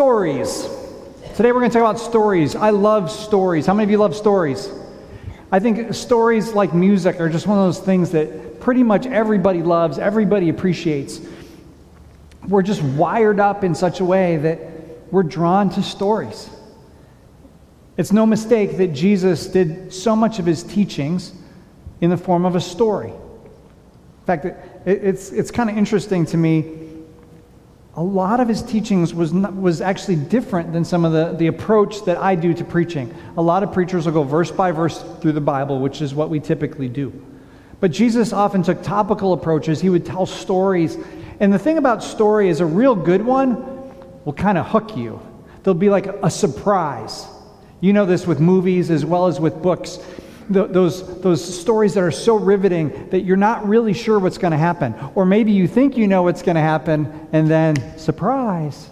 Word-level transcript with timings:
Stories. 0.00 0.66
Today 1.36 1.52
we're 1.52 1.60
going 1.60 1.70
to 1.70 1.78
talk 1.78 1.82
about 1.82 2.00
stories. 2.00 2.56
I 2.56 2.70
love 2.70 3.10
stories. 3.10 3.66
How 3.66 3.74
many 3.74 3.84
of 3.84 3.90
you 3.90 3.98
love 3.98 4.16
stories? 4.16 4.70
I 5.52 5.58
think 5.58 5.92
stories 5.92 6.54
like 6.54 6.72
music 6.72 7.20
are 7.20 7.28
just 7.28 7.46
one 7.46 7.58
of 7.58 7.66
those 7.66 7.80
things 7.80 8.10
that 8.12 8.60
pretty 8.60 8.82
much 8.82 9.04
everybody 9.04 9.62
loves, 9.62 9.98
everybody 9.98 10.48
appreciates. 10.48 11.20
We're 12.48 12.62
just 12.62 12.80
wired 12.80 13.40
up 13.40 13.62
in 13.62 13.74
such 13.74 14.00
a 14.00 14.04
way 14.06 14.38
that 14.38 14.58
we're 15.12 15.22
drawn 15.22 15.68
to 15.68 15.82
stories. 15.82 16.48
It's 17.98 18.10
no 18.10 18.24
mistake 18.24 18.78
that 18.78 18.94
Jesus 18.94 19.48
did 19.48 19.92
so 19.92 20.16
much 20.16 20.38
of 20.38 20.46
his 20.46 20.62
teachings 20.62 21.34
in 22.00 22.08
the 22.08 22.16
form 22.16 22.46
of 22.46 22.56
a 22.56 22.60
story. 22.62 23.10
In 23.10 24.24
fact, 24.24 24.46
it's, 24.86 25.30
it's 25.30 25.50
kind 25.50 25.68
of 25.68 25.76
interesting 25.76 26.24
to 26.24 26.38
me 26.38 26.89
a 27.94 28.02
lot 28.02 28.38
of 28.38 28.48
his 28.48 28.62
teachings 28.62 29.12
was, 29.12 29.32
not, 29.32 29.54
was 29.54 29.80
actually 29.80 30.16
different 30.16 30.72
than 30.72 30.84
some 30.84 31.04
of 31.04 31.12
the, 31.12 31.32
the 31.36 31.48
approach 31.48 32.04
that 32.04 32.16
I 32.18 32.36
do 32.36 32.54
to 32.54 32.64
preaching. 32.64 33.12
A 33.36 33.42
lot 33.42 33.62
of 33.62 33.72
preachers 33.72 34.06
will 34.06 34.12
go 34.12 34.22
verse 34.22 34.50
by 34.50 34.70
verse 34.70 35.02
through 35.20 35.32
the 35.32 35.40
Bible, 35.40 35.80
which 35.80 36.00
is 36.00 36.14
what 36.14 36.30
we 36.30 36.38
typically 36.38 36.88
do. 36.88 37.12
But 37.80 37.90
Jesus 37.90 38.32
often 38.32 38.62
took 38.62 38.82
topical 38.82 39.32
approaches. 39.32 39.80
He 39.80 39.88
would 39.88 40.06
tell 40.06 40.26
stories. 40.26 40.98
And 41.40 41.52
the 41.52 41.58
thing 41.58 41.78
about 41.78 42.02
story 42.04 42.48
is 42.48 42.60
a 42.60 42.66
real 42.66 42.94
good 42.94 43.24
one 43.24 43.56
will 44.24 44.34
kind 44.34 44.58
of 44.58 44.66
hook 44.66 44.96
you. 44.96 45.20
There'll 45.62 45.78
be 45.78 45.90
like 45.90 46.06
a 46.06 46.30
surprise. 46.30 47.26
You 47.80 47.92
know 47.92 48.06
this 48.06 48.26
with 48.26 48.38
movies 48.38 48.90
as 48.90 49.04
well 49.04 49.26
as 49.26 49.40
with 49.40 49.62
books 49.62 49.98
those, 50.50 51.20
those 51.20 51.60
stories 51.60 51.94
that 51.94 52.02
are 52.02 52.10
so 52.10 52.34
riveting 52.36 53.08
that 53.10 53.20
you're 53.20 53.36
not 53.36 53.66
really 53.68 53.92
sure 53.92 54.18
what's 54.18 54.38
going 54.38 54.50
to 54.50 54.58
happen. 54.58 54.94
Or 55.14 55.24
maybe 55.24 55.52
you 55.52 55.68
think 55.68 55.96
you 55.96 56.08
know 56.08 56.24
what's 56.24 56.42
going 56.42 56.56
to 56.56 56.60
happen, 56.60 57.28
and 57.32 57.48
then, 57.48 57.98
surprise. 57.98 58.88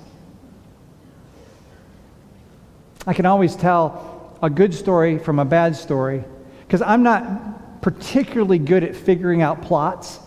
I 3.06 3.12
can 3.12 3.26
always 3.26 3.56
tell 3.56 4.38
a 4.40 4.48
good 4.48 4.72
story 4.72 5.18
from 5.18 5.38
a 5.38 5.44
bad 5.44 5.74
story 5.74 6.24
because 6.60 6.82
I'm 6.82 7.02
not 7.02 7.82
particularly 7.82 8.58
good 8.58 8.84
at 8.84 8.94
figuring 8.94 9.42
out 9.42 9.62
plots. 9.62 10.20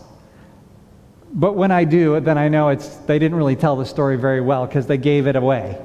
But 1.32 1.54
when 1.54 1.70
I 1.70 1.84
do, 1.84 2.20
then 2.20 2.36
I 2.36 2.48
know 2.48 2.68
it's, 2.68 2.88
they 2.96 3.18
didn't 3.18 3.38
really 3.38 3.56
tell 3.56 3.76
the 3.76 3.86
story 3.86 4.16
very 4.16 4.42
well 4.42 4.66
because 4.66 4.86
they 4.86 4.98
gave 4.98 5.26
it 5.26 5.36
away. 5.36 5.80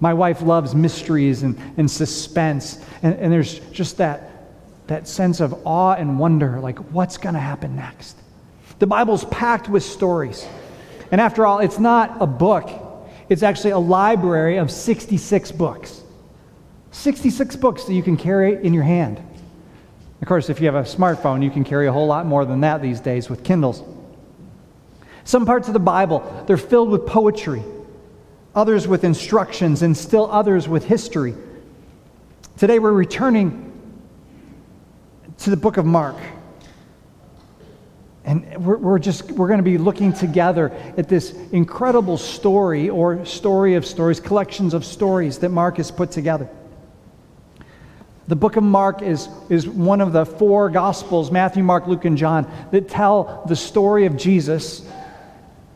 My 0.00 0.12
wife 0.12 0.42
loves 0.42 0.74
mysteries 0.74 1.42
and, 1.42 1.58
and 1.78 1.90
suspense, 1.90 2.84
and, 3.02 3.14
and 3.14 3.32
there's 3.32 3.60
just 3.70 3.96
that 3.98 4.31
that 4.86 5.08
sense 5.08 5.40
of 5.40 5.66
awe 5.66 5.94
and 5.94 6.18
wonder 6.18 6.60
like, 6.60 6.78
what's 6.92 7.16
going 7.16 7.34
to 7.34 7.40
happen 7.40 7.76
next? 7.76 8.16
The 8.78 8.86
Bible's 8.86 9.24
packed 9.26 9.68
with 9.68 9.82
stories. 9.82 10.46
And 11.10 11.20
after 11.20 11.46
all, 11.46 11.60
it's 11.60 11.78
not 11.78 12.20
a 12.20 12.26
book, 12.26 12.70
it's 13.28 13.42
actually 13.42 13.70
a 13.70 13.78
library 13.78 14.56
of 14.56 14.70
66 14.70 15.52
books. 15.52 16.02
66 16.90 17.56
books 17.56 17.84
that 17.84 17.94
you 17.94 18.02
can 18.02 18.16
carry 18.16 18.62
in 18.62 18.74
your 18.74 18.82
hand. 18.82 19.22
Of 20.20 20.28
course, 20.28 20.50
if 20.50 20.60
you 20.60 20.66
have 20.66 20.74
a 20.74 20.82
smartphone, 20.82 21.42
you 21.42 21.50
can 21.50 21.64
carry 21.64 21.86
a 21.86 21.92
whole 21.92 22.06
lot 22.06 22.26
more 22.26 22.44
than 22.44 22.60
that 22.60 22.82
these 22.82 23.00
days 23.00 23.28
with 23.28 23.42
Kindles. 23.42 23.82
Some 25.24 25.46
parts 25.46 25.68
of 25.68 25.74
the 25.74 25.80
Bible, 25.80 26.44
they're 26.46 26.56
filled 26.56 26.90
with 26.90 27.06
poetry, 27.06 27.62
others 28.54 28.86
with 28.86 29.04
instructions, 29.04 29.82
and 29.82 29.96
still 29.96 30.30
others 30.30 30.68
with 30.68 30.84
history. 30.84 31.34
Today, 32.56 32.78
we're 32.78 32.92
returning 32.92 33.71
to 35.42 35.50
the 35.50 35.56
book 35.56 35.76
of 35.76 35.84
Mark. 35.84 36.16
And 38.24 38.64
we're, 38.64 38.76
we're 38.76 38.98
just, 38.98 39.30
we're 39.32 39.48
going 39.48 39.58
to 39.58 39.64
be 39.64 39.78
looking 39.78 40.12
together 40.12 40.70
at 40.96 41.08
this 41.08 41.32
incredible 41.50 42.16
story 42.16 42.88
or 42.88 43.24
story 43.26 43.74
of 43.74 43.84
stories, 43.84 44.20
collections 44.20 44.74
of 44.74 44.84
stories 44.84 45.38
that 45.38 45.48
Mark 45.48 45.78
has 45.78 45.90
put 45.90 46.12
together. 46.12 46.48
The 48.28 48.36
book 48.36 48.56
of 48.56 48.62
Mark 48.62 49.02
is, 49.02 49.28
is 49.48 49.68
one 49.68 50.00
of 50.00 50.12
the 50.12 50.24
four 50.24 50.70
Gospels, 50.70 51.32
Matthew, 51.32 51.64
Mark, 51.64 51.88
Luke, 51.88 52.04
and 52.04 52.16
John, 52.16 52.50
that 52.70 52.88
tell 52.88 53.44
the 53.48 53.56
story 53.56 54.06
of 54.06 54.16
Jesus, 54.16 54.88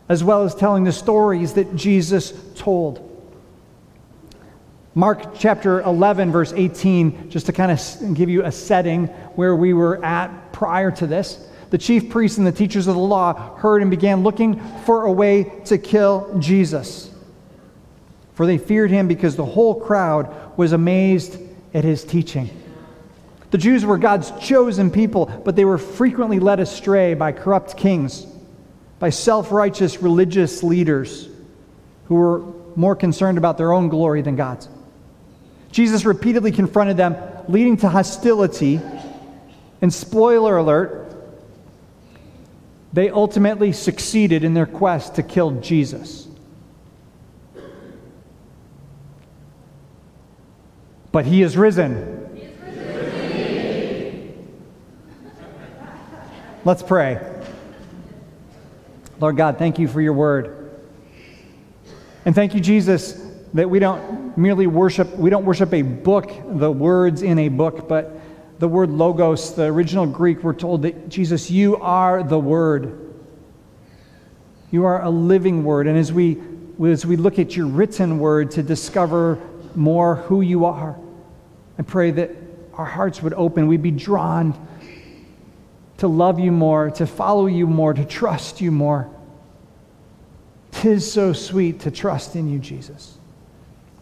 as 0.09 0.23
well 0.23 0.45
as 0.45 0.55
telling 0.55 0.85
the 0.85 0.93
stories 0.93 1.55
that 1.55 1.75
Jesus 1.75 2.33
told. 2.55 3.06
Mark 4.97 5.35
chapter 5.39 5.83
11, 5.83 6.33
verse 6.33 6.55
18, 6.57 7.29
just 7.29 7.45
to 7.45 7.53
kind 7.53 7.71
of 7.71 8.15
give 8.15 8.31
you 8.31 8.47
a 8.47 8.51
setting 8.51 9.09
where 9.37 9.55
we 9.55 9.75
were 9.75 10.03
at 10.03 10.55
prior 10.55 10.91
to 10.91 11.07
this. 11.07 11.47
The 11.69 11.77
chief 11.77 12.09
priests 12.09 12.39
and 12.39 12.47
the 12.47 12.53
teachers 12.53 12.87
of 12.87 12.95
the 12.95 13.01
law 13.03 13.59
heard 13.59 13.83
and 13.83 13.91
began 13.91 14.23
looking 14.23 14.59
for 14.87 15.05
a 15.05 15.13
way 15.13 15.61
to 15.67 15.77
kill 15.77 16.39
Jesus. 16.39 17.11
For 18.33 18.47
they 18.47 18.57
feared 18.57 18.91
him 18.91 19.07
because 19.07 19.37
the 19.37 19.45
whole 19.45 19.79
crowd 19.79 20.35
was 20.57 20.73
amazed 20.73 21.39
at 21.75 21.85
his 21.85 22.03
teaching. 22.03 22.49
The 23.51 23.59
Jews 23.59 23.85
were 23.85 23.99
God's 23.99 24.31
chosen 24.41 24.91
people, 24.91 25.27
but 25.27 25.57
they 25.57 25.67
were 25.67 25.77
frequently 25.77 26.39
led 26.39 26.59
astray 26.59 27.13
by 27.13 27.33
corrupt 27.33 27.77
kings, 27.77 28.27
by 28.99 29.11
self 29.11 29.53
righteous 29.53 30.01
religious 30.01 30.63
leaders 30.63 31.29
who 32.07 32.15
were 32.15 32.39
more 32.77 32.97
concerned 32.97 33.37
about 33.37 33.59
their 33.59 33.75
own 33.75 33.91
glory 33.91 34.23
than 34.23 34.37
God's. 34.37 34.71
Jesus 35.77 36.07
repeatedly 36.07 36.53
confronted 36.53 36.97
them, 36.97 37.17
leading 37.49 37.77
to 37.77 37.91
hostility. 37.91 38.81
And 39.83 39.93
spoiler 39.93 40.57
alert, 40.57 41.15
they 42.95 43.11
ultimately 43.11 43.73
succeeded 43.73 44.43
in 44.43 44.55
their 44.55 44.65
quest 44.65 45.17
to 45.17 45.23
kill 45.23 45.61
Jesus. 45.61 46.29
But 51.13 51.27
he 51.27 51.43
is 51.43 51.59
risen. 51.59 52.31
Risen. 52.73 54.49
Let's 56.65 56.83
pray. 56.83 57.21
Lord 59.21 59.37
God, 59.37 59.59
thank 59.59 59.79
you 59.79 59.89
for 59.89 60.01
your 60.01 60.15
word. 60.15 60.71
And 62.25 62.35
thank 62.35 62.55
you, 62.55 62.61
Jesus, 62.61 63.26
that 63.55 63.69
we 63.69 63.79
don't 63.79 64.37
merely 64.37 64.67
worship, 64.67 65.17
we 65.17 65.31
don't 65.31 65.45
worship 65.45 65.73
a 65.73 65.83
book, 65.83 66.31
the 66.47 66.71
words 66.71 67.23
in 67.23 67.39
a 67.39 67.49
book, 67.49 67.89
but 67.89 68.21
the 68.59 68.69
word 68.69 68.91
logos, 68.91 69.55
the 69.55 69.65
original 69.65 70.07
Greek, 70.07 70.43
we're 70.43 70.55
told 70.55 70.83
that 70.83 71.09
Jesus, 71.09 71.51
you 71.51 71.77
are 71.77 72.23
the 72.23 72.39
word. 72.39 73.15
You 74.71 74.85
are 74.85 75.03
a 75.03 75.11
living 75.11 75.65
word. 75.65 75.87
And 75.87 75.99
as 75.99 76.13
we, 76.13 76.39
as 76.85 77.07
we 77.07 77.17
look 77.17 77.39
at 77.39 77.57
your 77.57 77.67
written 77.67 78.19
word 78.19 78.51
to 78.53 78.63
discover 78.63 79.39
more 79.75 80.17
who 80.17 80.41
you 80.41 80.65
are, 80.65 80.97
I 81.79 81.83
pray 81.83 82.11
that 82.13 82.31
our 82.75 82.87
hearts 82.87 83.23
would 83.23 83.35
open, 83.35 83.67
we'd 83.67 83.83
be 83.83 83.91
drawn 83.91 84.55
to 85.99 86.09
love 86.09 86.39
you 86.39 86.53
more, 86.53 86.91
to 86.91 87.07
follow 87.07 87.47
you 87.47 87.67
more, 87.67 87.95
to 87.95 88.05
trust 88.05 88.61
you 88.61 88.71
more. 88.71 89.11
Tis 90.73 91.11
so 91.11 91.33
sweet 91.33 91.81
to 91.81 91.91
trust 91.91 92.37
in 92.37 92.51
you, 92.51 92.59
Jesus. 92.59 93.17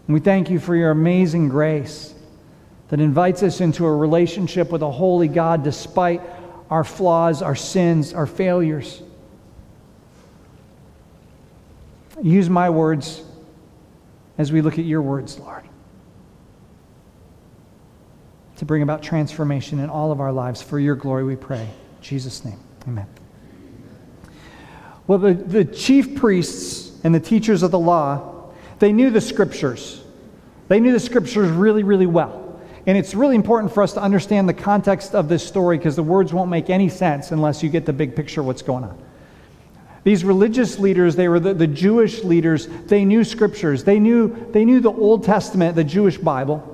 And 0.06 0.14
we 0.14 0.20
thank 0.20 0.50
you 0.50 0.58
for 0.58 0.76
your 0.76 0.90
amazing 0.90 1.48
grace 1.48 2.14
that 2.88 3.00
invites 3.00 3.42
us 3.42 3.60
into 3.60 3.86
a 3.86 3.96
relationship 3.96 4.70
with 4.70 4.82
a 4.82 4.90
holy 4.90 5.28
God 5.28 5.62
despite 5.62 6.20
our 6.70 6.84
flaws, 6.84 7.40
our 7.40 7.56
sins, 7.56 8.12
our 8.12 8.26
failures. 8.26 9.02
Use 12.22 12.50
my 12.50 12.70
words 12.70 13.22
as 14.36 14.52
we 14.52 14.60
look 14.60 14.78
at 14.78 14.84
your 14.84 15.00
words, 15.00 15.38
Lord, 15.38 15.64
to 18.56 18.64
bring 18.64 18.82
about 18.82 19.02
transformation 19.02 19.78
in 19.78 19.88
all 19.88 20.12
of 20.12 20.20
our 20.20 20.32
lives. 20.32 20.60
For 20.60 20.78
your 20.78 20.96
glory, 20.96 21.24
we 21.24 21.36
pray. 21.36 21.62
In 21.62 22.02
Jesus' 22.02 22.44
name, 22.44 22.58
amen. 22.86 23.06
Well, 25.06 25.18
the, 25.18 25.34
the 25.34 25.64
chief 25.64 26.14
priests 26.14 26.92
and 27.04 27.14
the 27.14 27.20
teachers 27.20 27.62
of 27.62 27.70
the 27.70 27.78
law 27.78 28.34
they 28.78 28.92
knew 28.92 29.10
the 29.10 29.20
scriptures. 29.20 30.03
They 30.68 30.80
knew 30.80 30.92
the 30.92 31.00
scriptures 31.00 31.50
really, 31.50 31.82
really 31.82 32.06
well. 32.06 32.40
And 32.86 32.98
it's 32.98 33.14
really 33.14 33.34
important 33.34 33.72
for 33.72 33.82
us 33.82 33.94
to 33.94 34.02
understand 34.02 34.48
the 34.48 34.54
context 34.54 35.14
of 35.14 35.28
this 35.28 35.46
story 35.46 35.78
because 35.78 35.96
the 35.96 36.02
words 36.02 36.32
won't 36.32 36.50
make 36.50 36.68
any 36.68 36.88
sense 36.88 37.32
unless 37.32 37.62
you 37.62 37.70
get 37.70 37.86
the 37.86 37.92
big 37.92 38.14
picture 38.14 38.40
of 38.40 38.46
what's 38.46 38.62
going 38.62 38.84
on. 38.84 38.98
These 40.04 40.22
religious 40.22 40.78
leaders, 40.78 41.16
they 41.16 41.28
were 41.28 41.40
the, 41.40 41.54
the 41.54 41.66
Jewish 41.66 42.22
leaders, 42.24 42.66
they 42.66 43.06
knew 43.06 43.24
scriptures. 43.24 43.84
They 43.84 43.98
knew, 43.98 44.50
they 44.52 44.66
knew 44.66 44.80
the 44.80 44.92
Old 44.92 45.24
Testament, 45.24 45.76
the 45.76 45.84
Jewish 45.84 46.18
Bible. 46.18 46.70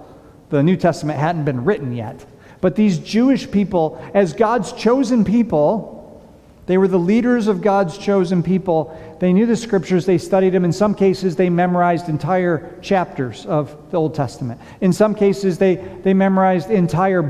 The 0.50 0.64
New 0.64 0.76
Testament 0.76 1.20
hadn't 1.20 1.44
been 1.44 1.64
written 1.64 1.94
yet. 1.94 2.24
But 2.60 2.74
these 2.74 2.98
Jewish 2.98 3.48
people, 3.48 4.04
as 4.14 4.32
God's 4.32 4.72
chosen 4.72 5.24
people, 5.24 5.99
they 6.66 6.78
were 6.78 6.88
the 6.88 6.98
leaders 6.98 7.48
of 7.48 7.62
God's 7.62 7.98
chosen 7.98 8.42
people. 8.42 8.96
They 9.18 9.32
knew 9.32 9.46
the 9.46 9.56
scriptures, 9.56 10.06
they 10.06 10.18
studied 10.18 10.50
them. 10.50 10.64
In 10.64 10.72
some 10.72 10.94
cases, 10.94 11.36
they 11.36 11.50
memorized 11.50 12.08
entire 12.08 12.78
chapters 12.80 13.44
of 13.46 13.76
the 13.90 13.96
Old 13.96 14.14
Testament. 14.14 14.60
In 14.80 14.92
some 14.92 15.14
cases, 15.14 15.58
they, 15.58 15.76
they 15.76 16.14
memorized 16.14 16.70
entire 16.70 17.22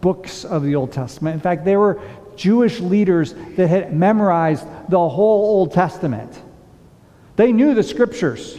books 0.00 0.44
of 0.44 0.62
the 0.62 0.74
Old 0.74 0.92
Testament. 0.92 1.34
In 1.34 1.40
fact, 1.40 1.64
there 1.64 1.80
were 1.80 2.00
Jewish 2.36 2.80
leaders 2.80 3.34
that 3.56 3.68
had 3.68 3.94
memorized 3.94 4.64
the 4.88 5.08
whole 5.08 5.44
Old 5.44 5.72
Testament. 5.72 6.40
They 7.36 7.52
knew 7.52 7.74
the 7.74 7.82
scriptures. 7.82 8.58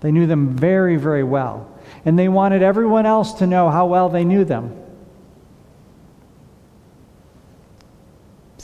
They 0.00 0.10
knew 0.10 0.26
them 0.26 0.56
very, 0.56 0.96
very 0.96 1.22
well. 1.24 1.72
And 2.04 2.18
they 2.18 2.28
wanted 2.28 2.62
everyone 2.62 3.06
else 3.06 3.34
to 3.34 3.46
know 3.46 3.70
how 3.70 3.86
well 3.86 4.08
they 4.08 4.24
knew 4.24 4.44
them. 4.44 4.76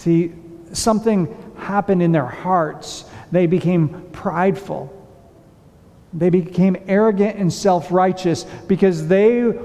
See, 0.02 0.32
something 0.72 1.32
happened 1.56 2.02
in 2.02 2.10
their 2.10 2.26
hearts. 2.26 3.04
They 3.30 3.46
became 3.46 4.08
prideful. 4.10 4.92
They 6.12 6.28
became 6.28 6.76
arrogant 6.88 7.38
and 7.38 7.52
self 7.52 7.92
righteous 7.92 8.42
because 8.66 9.06
they 9.06 9.56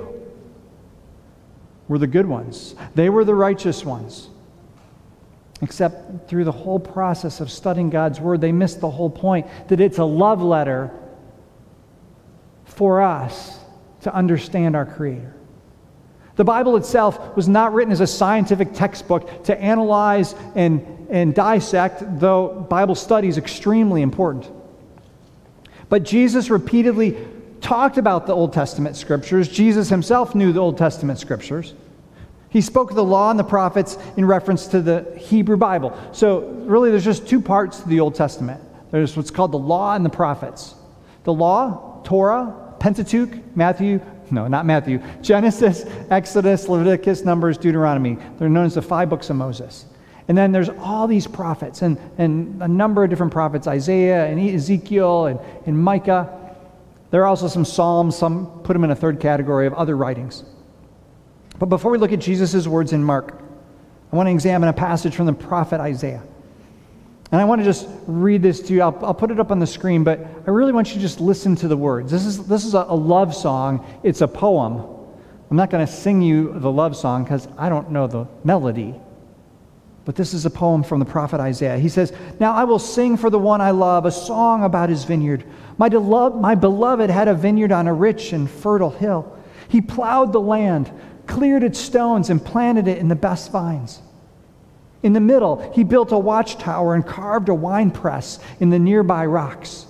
were 1.88 1.98
the 1.98 2.06
good 2.06 2.28
ones, 2.28 2.76
they 2.94 3.10
were 3.10 3.26
the 3.26 3.34
righteous 3.34 3.84
ones. 3.84 4.30
Except 5.64 6.30
through 6.30 6.44
the 6.44 6.52
whole 6.52 6.80
process 6.80 7.40
of 7.40 7.50
studying 7.50 7.90
God's 7.90 8.20
Word, 8.20 8.40
they 8.40 8.52
missed 8.52 8.80
the 8.80 8.92
whole 8.92 9.10
point 9.10 9.48
that 9.70 9.82
it's 9.82 9.98
a 9.98 10.04
love 10.04 10.44
letter 10.44 10.92
for 12.66 13.02
us 13.02 13.58
to 14.02 14.14
understand 14.14 14.76
our 14.76 14.86
Creator. 14.86 15.37
The 16.38 16.44
Bible 16.44 16.78
itself 16.78 17.36
was 17.36 17.50
not 17.50 17.74
written 17.74 17.92
as 17.92 18.00
a 18.00 18.08
scientific 18.08 18.74
textbook 18.74 19.44
to 19.46 19.60
analyze 19.60 20.36
and, 20.56 21.08
and 21.10 21.34
dissect, 21.36 22.20
though 22.20 22.66
Bible 22.70 22.96
study 22.96 23.28
is 23.28 23.38
extremely 23.38 24.04
important. 24.04 24.50
But 25.90 26.04
Jesus 26.04 26.50
repeatedly 26.50 27.18
talked 27.60 27.98
about 27.98 28.28
the 28.28 28.34
Old 28.34 28.54
Testament 28.54 28.96
scriptures. 28.96 29.50
Jesus 29.50 29.90
himself 29.90 30.36
knew 30.36 30.54
the 30.54 30.60
Old 30.60 30.78
Testament 30.78 31.18
scriptures. 31.20 31.74
He 32.50 32.62
spoke 32.62 32.94
the 32.94 33.04
law 33.04 33.32
and 33.32 33.40
the 33.40 33.44
prophets 33.44 33.98
in 34.16 34.24
reference 34.24 34.68
to 34.68 34.82
the 34.82 35.12
Hebrew 35.18 35.58
Bible. 35.58 35.98
So, 36.12 36.42
really, 36.66 36.92
there's 36.92 37.04
just 37.04 37.28
two 37.28 37.42
parts 37.42 37.82
to 37.82 37.90
the 37.90 38.00
Old 38.00 38.16
Testament 38.16 38.62
there's 38.92 39.18
what's 39.18 39.32
called 39.32 39.52
the 39.52 39.60
law 39.60 39.96
and 39.96 40.06
the 40.06 40.10
prophets. 40.10 40.76
The 41.26 41.34
law, 41.34 42.02
Torah, 42.06 42.76
Pentateuch, 42.80 43.56
Matthew, 43.56 44.00
no, 44.32 44.48
not 44.48 44.66
Matthew, 44.66 45.02
Genesis, 45.22 45.86
Exodus, 46.10 46.68
Leviticus, 46.68 47.24
Numbers, 47.24 47.58
Deuteronomy. 47.58 48.18
They're 48.38 48.50
known 48.50 48.66
as 48.66 48.76
the 48.76 48.82
five 48.82 49.10
books 49.10 49.30
of 49.30 49.36
Moses. 49.36 49.86
And 50.28 50.38
then 50.38 50.52
there's 50.52 50.70
all 50.70 51.08
these 51.08 51.26
prophets 51.26 51.82
and, 51.82 51.98
and 52.18 52.62
a 52.62 52.68
number 52.68 53.04
of 53.04 53.10
different 53.10 53.32
prophets 53.32 53.66
Isaiah 53.68 54.26
and 54.26 54.40
Ezekiel 54.40 55.28
and, 55.28 55.40
and 55.66 55.82
Micah. 55.82 56.34
There 57.12 57.22
are 57.22 57.26
also 57.26 57.48
some 57.48 57.64
Psalms, 57.64 58.18
some 58.18 58.62
put 58.64 58.74
them 58.74 58.84
in 58.84 58.92
a 58.92 58.96
third 58.96 59.20
category 59.20 59.68
of 59.68 59.74
other 59.74 59.96
writings. 59.96 60.44
But 61.60 61.68
before 61.68 61.92
we 61.92 61.98
look 61.98 62.12
at 62.12 62.20
Jesus' 62.20 62.68
words 62.68 62.92
in 62.92 63.04
Mark, 63.04 63.42
I 64.12 64.16
want 64.16 64.28
to 64.28 64.32
examine 64.32 64.70
a 64.70 64.74
passage 64.74 65.16
from 65.16 65.26
the 65.26 65.34
prophet 65.34 65.80
Isaiah. 65.80 66.24
And 67.32 67.42
I 67.42 67.46
want 67.46 67.60
to 67.60 67.66
just 67.66 67.88
read 68.06 68.42
this 68.42 68.62
to 68.62 68.74
you. 68.74 68.82
I'll, 68.82 68.98
I'll, 69.06 69.14
put 69.14 69.32
it 69.32 69.40
up 69.40 69.52
on 69.52 69.60
the 69.60 69.68
screen, 69.68 70.04
but 70.04 70.20
I 70.20 70.50
really 70.50 70.72
want 70.72 70.90
you 70.90 70.94
to 70.96 71.00
just 71.00 71.20
listen 71.20 71.56
to 71.58 71.68
the 71.68 71.76
words. 71.76 72.10
This 72.10 72.26
is, 72.26 72.48
this 72.48 72.64
is 72.64 72.74
a, 72.74 72.86
a 72.88 72.96
love 72.96 73.36
song, 73.36 73.86
it's 74.04 74.22
a 74.22 74.28
poem. 74.28 74.96
I'm 75.50 75.58
not 75.58 75.70
going 75.70 75.86
to 75.86 75.92
sing 75.92 76.22
you 76.22 76.58
the 76.60 76.72
love 76.72 76.96
song 76.96 77.24
because 77.24 77.48
I 77.58 77.70
don't 77.70 77.92
know 77.92 78.08
the 78.08 78.28
melody. 78.44 78.96
But 80.06 80.16
this 80.16 80.34
is 80.34 80.46
a 80.46 80.50
poem 80.50 80.84
from 80.84 81.00
the 81.00 81.06
prophet 81.06 81.42
Isaiah. 81.42 81.78
He 81.78 81.90
says, 81.90 82.14
Now 82.40 82.54
I 82.54 82.64
will 82.64 82.80
sing 82.80 83.18
for 83.18 83.30
the 83.30 83.40
one 83.40 83.60
I 83.60 83.72
love 83.72 84.06
a 84.06 84.12
song 84.12 84.64
about 84.64 84.90
his 84.90 85.04
vineyard. 85.04 85.44
My, 85.78 85.90
delov- 85.90 86.40
my 86.40 86.56
beloved 86.56 87.10
had 87.10 87.28
a 87.28 87.34
vineyard 87.34 87.74
on 87.74 87.88
a 87.88 87.94
rich 87.94 88.32
and 88.32 88.50
fertile 88.50 88.90
hill. 88.90 89.38
He 89.68 89.82
plowed 89.82 90.32
the 90.32 90.40
land, 90.40 90.90
cleared 91.28 91.64
its 91.64 91.78
stones, 91.78 92.30
and 92.30 92.44
planted 92.44 92.88
it 92.88 93.00
in 93.00 93.10
the 93.10 93.16
best 93.16 93.52
vines. 93.52 94.02
In 95.08 95.14
the 95.14 95.22
middle, 95.22 95.72
he 95.74 95.86
built 95.86 96.12
a 96.12 96.18
watchtower 96.18 96.94
and 96.94 97.08
carved 97.08 97.48
a 97.48 97.54
winepress 97.54 98.40
in 98.60 98.72
the 98.72 98.78
nearby 98.78 99.26
rocks. 99.26 99.86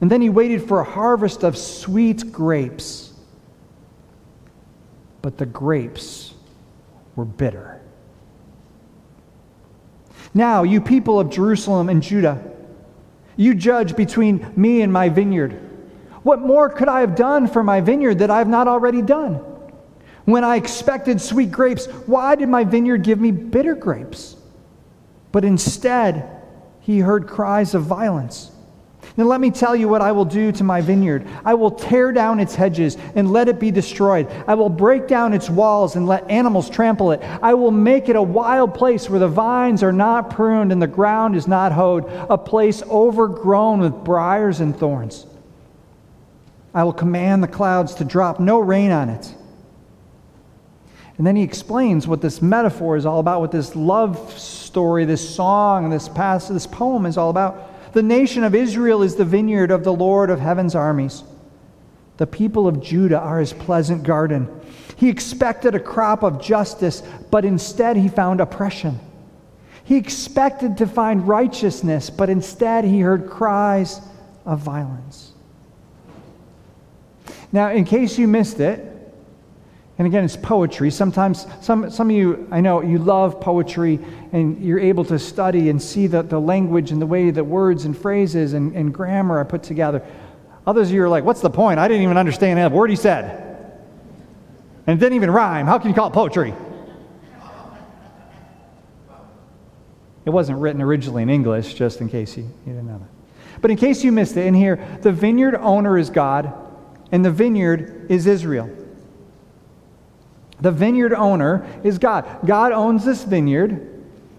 And 0.00 0.10
then 0.10 0.22
he 0.22 0.30
waited 0.30 0.66
for 0.66 0.80
a 0.80 0.84
harvest 0.84 1.42
of 1.42 1.58
sweet 1.58 2.32
grapes. 2.32 3.12
But 5.20 5.36
the 5.36 5.44
grapes 5.44 6.32
were 7.14 7.26
bitter. 7.26 7.82
Now, 10.32 10.62
you 10.62 10.80
people 10.80 11.20
of 11.20 11.28
Jerusalem 11.28 11.90
and 11.90 12.02
Judah, 12.02 12.42
you 13.36 13.54
judge 13.54 13.94
between 13.96 14.50
me 14.56 14.80
and 14.80 14.90
my 14.90 15.10
vineyard. 15.10 15.60
What 16.22 16.40
more 16.40 16.70
could 16.70 16.88
I 16.88 17.00
have 17.00 17.16
done 17.16 17.48
for 17.48 17.62
my 17.62 17.82
vineyard 17.82 18.20
that 18.20 18.30
I 18.30 18.38
have 18.38 18.48
not 18.48 18.66
already 18.66 19.02
done? 19.02 19.34
When 20.24 20.42
I 20.42 20.56
expected 20.56 21.20
sweet 21.20 21.50
grapes, 21.50 21.84
why 22.06 22.34
did 22.34 22.48
my 22.48 22.64
vineyard 22.64 23.02
give 23.02 23.20
me 23.20 23.30
bitter 23.30 23.74
grapes? 23.74 24.36
But 25.34 25.44
instead, 25.44 26.30
he 26.78 27.00
heard 27.00 27.26
cries 27.26 27.74
of 27.74 27.82
violence. 27.82 28.52
Now, 29.16 29.24
let 29.24 29.40
me 29.40 29.50
tell 29.50 29.74
you 29.74 29.88
what 29.88 30.00
I 30.00 30.12
will 30.12 30.24
do 30.24 30.52
to 30.52 30.62
my 30.62 30.80
vineyard. 30.80 31.26
I 31.44 31.54
will 31.54 31.72
tear 31.72 32.12
down 32.12 32.38
its 32.38 32.54
hedges 32.54 32.96
and 33.16 33.32
let 33.32 33.48
it 33.48 33.58
be 33.58 33.72
destroyed. 33.72 34.30
I 34.46 34.54
will 34.54 34.68
break 34.68 35.08
down 35.08 35.32
its 35.32 35.50
walls 35.50 35.96
and 35.96 36.06
let 36.06 36.30
animals 36.30 36.70
trample 36.70 37.10
it. 37.10 37.20
I 37.42 37.54
will 37.54 37.72
make 37.72 38.08
it 38.08 38.14
a 38.14 38.22
wild 38.22 38.74
place 38.74 39.10
where 39.10 39.18
the 39.18 39.26
vines 39.26 39.82
are 39.82 39.92
not 39.92 40.30
pruned 40.30 40.70
and 40.70 40.80
the 40.80 40.86
ground 40.86 41.34
is 41.34 41.48
not 41.48 41.72
hoed, 41.72 42.04
a 42.30 42.38
place 42.38 42.84
overgrown 42.84 43.80
with 43.80 44.04
briars 44.04 44.60
and 44.60 44.78
thorns. 44.78 45.26
I 46.72 46.84
will 46.84 46.92
command 46.92 47.42
the 47.42 47.48
clouds 47.48 47.96
to 47.96 48.04
drop 48.04 48.38
no 48.38 48.60
rain 48.60 48.92
on 48.92 49.08
it 49.08 49.34
and 51.16 51.26
then 51.26 51.36
he 51.36 51.42
explains 51.42 52.08
what 52.08 52.20
this 52.20 52.42
metaphor 52.42 52.96
is 52.96 53.06
all 53.06 53.20
about, 53.20 53.40
what 53.40 53.52
this 53.52 53.76
love 53.76 54.36
story, 54.74 55.04
this 55.04 55.36
song, 55.36 55.88
this 55.88 56.08
past, 56.08 56.52
this 56.52 56.66
poem 56.66 57.06
is 57.06 57.16
all 57.16 57.30
about. 57.30 57.92
The 57.92 58.02
nation 58.02 58.42
of 58.42 58.56
Israel 58.56 59.04
is 59.04 59.14
the 59.14 59.24
vineyard 59.24 59.70
of 59.70 59.84
the 59.84 59.92
Lord 59.92 60.30
of 60.30 60.40
heaven's 60.40 60.74
armies. 60.74 61.22
The 62.16 62.26
people 62.26 62.66
of 62.66 62.82
Judah 62.82 63.20
are 63.20 63.38
his 63.38 63.52
pleasant 63.52 64.02
garden. 64.02 64.48
He 64.96 65.08
expected 65.08 65.76
a 65.76 65.78
crop 65.78 66.24
of 66.24 66.42
justice, 66.42 67.04
but 67.30 67.44
instead 67.44 67.96
he 67.96 68.08
found 68.08 68.40
oppression. 68.40 68.98
He 69.84 69.96
expected 69.96 70.78
to 70.78 70.88
find 70.88 71.28
righteousness, 71.28 72.10
but 72.10 72.28
instead 72.28 72.84
he 72.84 72.98
heard 72.98 73.30
cries 73.30 74.00
of 74.44 74.58
violence. 74.58 75.34
Now, 77.52 77.70
in 77.70 77.84
case 77.84 78.18
you 78.18 78.26
missed 78.26 78.58
it, 78.58 78.93
and 79.96 80.08
again, 80.08 80.24
it's 80.24 80.36
poetry. 80.36 80.90
Sometimes, 80.90 81.46
some, 81.60 81.88
some 81.88 82.10
of 82.10 82.16
you, 82.16 82.48
I 82.50 82.60
know, 82.60 82.82
you 82.82 82.98
love 82.98 83.40
poetry 83.40 84.00
and 84.32 84.60
you're 84.62 84.80
able 84.80 85.04
to 85.04 85.18
study 85.20 85.68
and 85.68 85.80
see 85.80 86.08
the, 86.08 86.22
the 86.22 86.40
language 86.40 86.90
and 86.90 87.00
the 87.00 87.06
way 87.06 87.30
that 87.30 87.44
words 87.44 87.84
and 87.84 87.96
phrases 87.96 88.54
and, 88.54 88.74
and 88.74 88.92
grammar 88.92 89.38
are 89.38 89.44
put 89.44 89.62
together. 89.62 90.04
Others 90.66 90.88
of 90.88 90.94
you 90.94 91.02
are 91.04 91.08
like, 91.08 91.22
what's 91.22 91.42
the 91.42 91.50
point? 91.50 91.78
I 91.78 91.86
didn't 91.86 92.02
even 92.02 92.16
understand 92.16 92.58
that 92.58 92.72
word 92.72 92.90
he 92.90 92.96
said. 92.96 93.40
And 94.86 94.98
it 94.98 95.00
didn't 95.00 95.14
even 95.14 95.30
rhyme. 95.30 95.66
How 95.66 95.78
can 95.78 95.90
you 95.90 95.94
call 95.94 96.08
it 96.08 96.12
poetry? 96.12 96.54
It 100.24 100.30
wasn't 100.30 100.58
written 100.58 100.82
originally 100.82 101.22
in 101.22 101.30
English, 101.30 101.74
just 101.74 102.00
in 102.00 102.08
case 102.08 102.36
you, 102.36 102.44
you 102.66 102.72
didn't 102.72 102.86
know 102.86 102.98
that. 102.98 103.60
But 103.60 103.70
in 103.70 103.76
case 103.76 104.02
you 104.02 104.10
missed 104.10 104.36
it, 104.36 104.46
in 104.46 104.54
here, 104.54 104.98
the 105.02 105.12
vineyard 105.12 105.54
owner 105.54 105.96
is 105.98 106.10
God, 106.10 106.52
and 107.12 107.24
the 107.24 107.30
vineyard 107.30 108.06
is 108.10 108.26
Israel. 108.26 108.70
The 110.60 110.70
vineyard 110.70 111.12
owner 111.12 111.66
is 111.82 111.98
God. 111.98 112.24
God 112.46 112.72
owns 112.72 113.04
this 113.04 113.24
vineyard, 113.24 113.90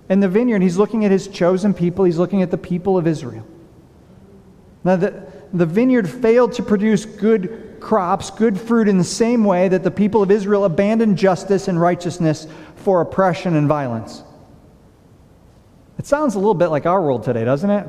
and 0.09 0.21
the 0.21 0.29
vineyard, 0.29 0.61
he's 0.61 0.77
looking 0.77 1.05
at 1.05 1.11
his 1.11 1.27
chosen 1.27 1.73
people, 1.73 2.05
he's 2.05 2.17
looking 2.17 2.41
at 2.41 2.51
the 2.51 2.57
people 2.57 2.97
of 2.97 3.07
Israel. 3.07 3.45
Now, 4.83 4.95
the, 4.95 5.25
the 5.53 5.65
vineyard 5.65 6.09
failed 6.09 6.53
to 6.53 6.63
produce 6.63 7.05
good 7.05 7.77
crops, 7.79 8.29
good 8.29 8.59
fruit, 8.59 8.87
in 8.87 8.97
the 8.97 9.03
same 9.03 9.43
way 9.43 9.67
that 9.67 9.83
the 9.83 9.91
people 9.91 10.21
of 10.21 10.31
Israel 10.31 10.65
abandoned 10.65 11.17
justice 11.17 11.67
and 11.67 11.79
righteousness 11.79 12.47
for 12.75 13.01
oppression 13.01 13.55
and 13.55 13.67
violence. 13.67 14.23
It 15.97 16.05
sounds 16.05 16.35
a 16.35 16.39
little 16.39 16.53
bit 16.53 16.67
like 16.67 16.85
our 16.85 17.01
world 17.01 17.23
today, 17.23 17.45
doesn't 17.45 17.69
it? 17.69 17.87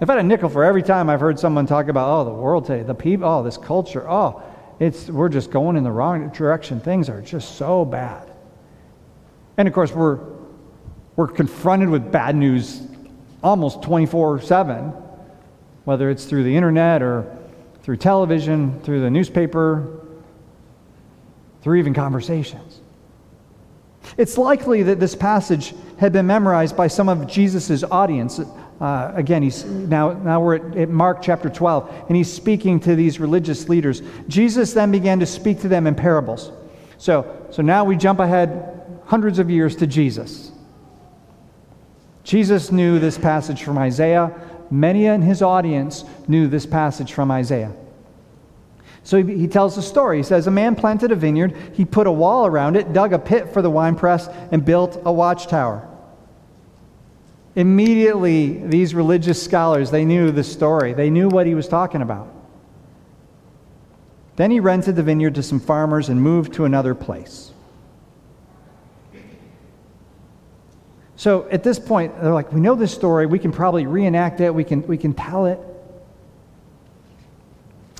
I've 0.00 0.08
had 0.08 0.18
a 0.18 0.22
nickel 0.22 0.48
for 0.48 0.64
every 0.64 0.82
time 0.82 1.10
I've 1.10 1.20
heard 1.20 1.38
someone 1.38 1.66
talk 1.66 1.88
about, 1.88 2.08
oh, 2.08 2.24
the 2.24 2.30
world 2.30 2.66
today, 2.66 2.82
the 2.82 2.94
people, 2.94 3.28
oh, 3.28 3.42
this 3.42 3.56
culture, 3.56 4.08
oh, 4.08 4.42
it's, 4.80 5.08
we're 5.08 5.28
just 5.28 5.50
going 5.50 5.76
in 5.76 5.84
the 5.84 5.90
wrong 5.90 6.28
direction. 6.30 6.80
Things 6.80 7.08
are 7.08 7.20
just 7.20 7.56
so 7.56 7.84
bad. 7.84 8.30
And 9.56 9.66
of 9.66 9.74
course, 9.74 9.92
we're, 9.92 10.20
we're 11.16 11.28
confronted 11.28 11.88
with 11.88 12.12
bad 12.12 12.36
news 12.36 12.82
almost 13.42 13.82
24 13.82 14.40
7, 14.40 14.92
whether 15.84 16.10
it's 16.10 16.24
through 16.24 16.44
the 16.44 16.56
internet 16.56 17.02
or 17.02 17.36
through 17.82 17.96
television, 17.96 18.80
through 18.82 19.00
the 19.00 19.10
newspaper, 19.10 20.00
through 21.62 21.78
even 21.78 21.94
conversations. 21.94 22.80
It's 24.16 24.38
likely 24.38 24.82
that 24.84 25.00
this 25.00 25.14
passage 25.14 25.74
had 25.98 26.12
been 26.12 26.26
memorized 26.26 26.76
by 26.76 26.86
some 26.86 27.08
of 27.08 27.26
Jesus' 27.26 27.82
audience 27.82 28.40
uh, 28.80 29.10
again, 29.14 29.42
he's 29.42 29.64
now, 29.64 30.12
now 30.12 30.40
we're 30.40 30.54
at, 30.54 30.76
at 30.76 30.88
Mark 30.88 31.20
chapter 31.20 31.50
12, 31.50 32.06
and 32.08 32.16
he's 32.16 32.32
speaking 32.32 32.78
to 32.80 32.94
these 32.94 33.18
religious 33.18 33.68
leaders. 33.68 34.02
Jesus 34.28 34.72
then 34.72 34.92
began 34.92 35.18
to 35.18 35.26
speak 35.26 35.60
to 35.62 35.68
them 35.68 35.86
in 35.86 35.96
parables. 35.96 36.52
So, 36.96 37.46
so 37.50 37.60
now 37.62 37.84
we 37.84 37.96
jump 37.96 38.20
ahead 38.20 39.00
hundreds 39.06 39.40
of 39.40 39.50
years 39.50 39.74
to 39.76 39.86
Jesus. 39.86 40.52
Jesus 42.22 42.70
knew 42.70 42.98
this 42.98 43.18
passage 43.18 43.62
from 43.62 43.78
Isaiah. 43.78 44.32
many 44.70 45.06
in 45.06 45.22
his 45.22 45.42
audience 45.42 46.04
knew 46.28 46.46
this 46.46 46.66
passage 46.66 47.12
from 47.12 47.30
Isaiah. 47.30 47.72
So 49.02 49.22
he, 49.22 49.38
he 49.38 49.48
tells 49.48 49.74
the 49.74 49.82
story. 49.82 50.18
He 50.18 50.22
says, 50.22 50.46
A 50.46 50.50
man 50.50 50.76
planted 50.76 51.10
a 51.10 51.16
vineyard, 51.16 51.56
he 51.72 51.84
put 51.84 52.06
a 52.06 52.12
wall 52.12 52.46
around 52.46 52.76
it, 52.76 52.92
dug 52.92 53.12
a 53.12 53.18
pit 53.18 53.52
for 53.52 53.62
the 53.62 53.70
winepress, 53.70 54.28
and 54.52 54.64
built 54.64 55.00
a 55.04 55.10
watchtower. 55.10 55.88
Immediately, 57.58 58.52
these 58.68 58.94
religious 58.94 59.42
scholars, 59.42 59.90
they 59.90 60.04
knew 60.04 60.30
the 60.30 60.44
story. 60.44 60.92
They 60.92 61.10
knew 61.10 61.28
what 61.28 61.44
he 61.44 61.56
was 61.56 61.66
talking 61.66 62.02
about. 62.02 62.32
Then 64.36 64.52
he 64.52 64.60
rented 64.60 64.94
the 64.94 65.02
vineyard 65.02 65.34
to 65.34 65.42
some 65.42 65.58
farmers 65.58 66.08
and 66.08 66.22
moved 66.22 66.52
to 66.52 66.66
another 66.66 66.94
place. 66.94 67.50
So 71.16 71.48
at 71.50 71.64
this 71.64 71.80
point, 71.80 72.14
they're 72.22 72.32
like, 72.32 72.52
we 72.52 72.60
know 72.60 72.76
this 72.76 72.94
story. 72.94 73.26
We 73.26 73.40
can 73.40 73.50
probably 73.50 73.88
reenact 73.88 74.40
it. 74.40 74.54
We 74.54 74.62
can, 74.62 74.86
we 74.86 74.96
can 74.96 75.12
tell 75.12 75.46
it. 75.46 75.58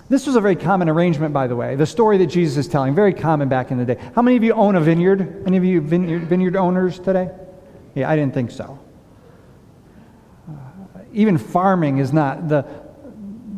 This 0.08 0.24
was 0.24 0.36
a 0.36 0.40
very 0.40 0.54
common 0.54 0.88
arrangement, 0.88 1.34
by 1.34 1.48
the 1.48 1.56
way. 1.56 1.74
The 1.74 1.84
story 1.84 2.16
that 2.18 2.26
Jesus 2.26 2.58
is 2.58 2.68
telling, 2.68 2.94
very 2.94 3.12
common 3.12 3.48
back 3.48 3.72
in 3.72 3.78
the 3.78 3.84
day. 3.84 3.98
How 4.14 4.22
many 4.22 4.36
of 4.36 4.44
you 4.44 4.52
own 4.52 4.76
a 4.76 4.80
vineyard? 4.80 5.42
Any 5.48 5.56
of 5.56 5.64
you 5.64 5.80
vineyard, 5.80 6.28
vineyard 6.28 6.54
owners 6.54 7.00
today? 7.00 7.28
Yeah, 7.96 8.08
I 8.08 8.14
didn't 8.14 8.34
think 8.34 8.52
so. 8.52 8.78
Even 11.12 11.38
farming 11.38 11.98
is 11.98 12.12
not 12.12 12.48
the, 12.48 12.66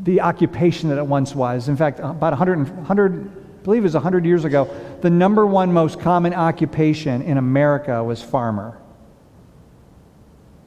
the 0.02 0.20
occupation 0.20 0.88
that 0.88 0.98
it 0.98 1.06
once 1.06 1.34
was. 1.34 1.68
In 1.68 1.76
fact, 1.76 1.98
about 1.98 2.32
100, 2.32 2.58
100 2.58 3.30
I 3.60 3.62
believe 3.62 3.82
it 3.82 3.84
was 3.84 3.94
100 3.94 4.24
years 4.24 4.46
ago, 4.46 4.74
the 5.02 5.10
number 5.10 5.46
one 5.46 5.70
most 5.72 6.00
common 6.00 6.32
occupation 6.32 7.20
in 7.20 7.36
America 7.36 8.02
was 8.02 8.22
farmer. 8.22 8.80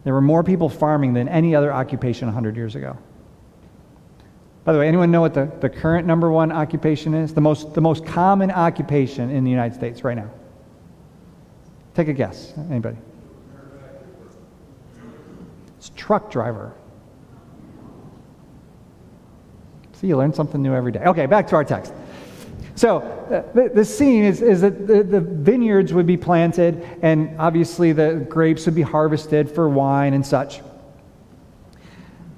There 0.03 0.13
were 0.13 0.21
more 0.21 0.43
people 0.43 0.69
farming 0.69 1.13
than 1.13 1.27
any 1.27 1.55
other 1.55 1.73
occupation 1.73 2.27
100 2.27 2.55
years 2.55 2.75
ago. 2.75 2.97
By 4.63 4.73
the 4.73 4.79
way, 4.79 4.87
anyone 4.87 5.09
know 5.09 5.21
what 5.21 5.33
the, 5.33 5.51
the 5.59 5.69
current 5.69 6.05
number 6.05 6.29
one 6.29 6.51
occupation 6.51 7.15
is? 7.15 7.33
The 7.33 7.41
most, 7.41 7.73
the 7.73 7.81
most 7.81 8.05
common 8.05 8.51
occupation 8.51 9.31
in 9.31 9.43
the 9.43 9.51
United 9.51 9.75
States 9.75 10.03
right 10.03 10.15
now? 10.15 10.29
Take 11.95 12.09
a 12.09 12.13
guess. 12.13 12.53
Anybody? 12.69 12.97
It's 15.83 15.91
truck 15.97 16.31
driver. 16.31 16.73
See, 19.91 20.07
you 20.07 20.15
learn 20.15 20.33
something 20.33 20.61
new 20.61 20.73
every 20.73 20.93
day. 20.93 21.01
Okay, 21.01 21.25
back 21.25 21.45
to 21.49 21.55
our 21.55 21.65
text. 21.65 21.93
So, 22.75 22.99
uh, 22.99 23.51
the, 23.51 23.67
the, 23.67 23.83
scene 23.83 24.23
is, 24.23 24.41
is 24.41 24.61
that 24.61 24.87
the, 24.87 25.03
the, 25.03 25.19
vineyards 25.19 25.91
would 25.91 26.05
be 26.07 26.15
planted, 26.15 26.87
and 27.01 27.37
obviously 27.37 27.91
the 27.91 28.25
grapes 28.29 28.65
would 28.65 28.75
be 28.75 28.81
harvested 28.81 29.51
for 29.51 29.67
wine 29.67 30.13
and 30.13 30.25
such. 30.25 30.61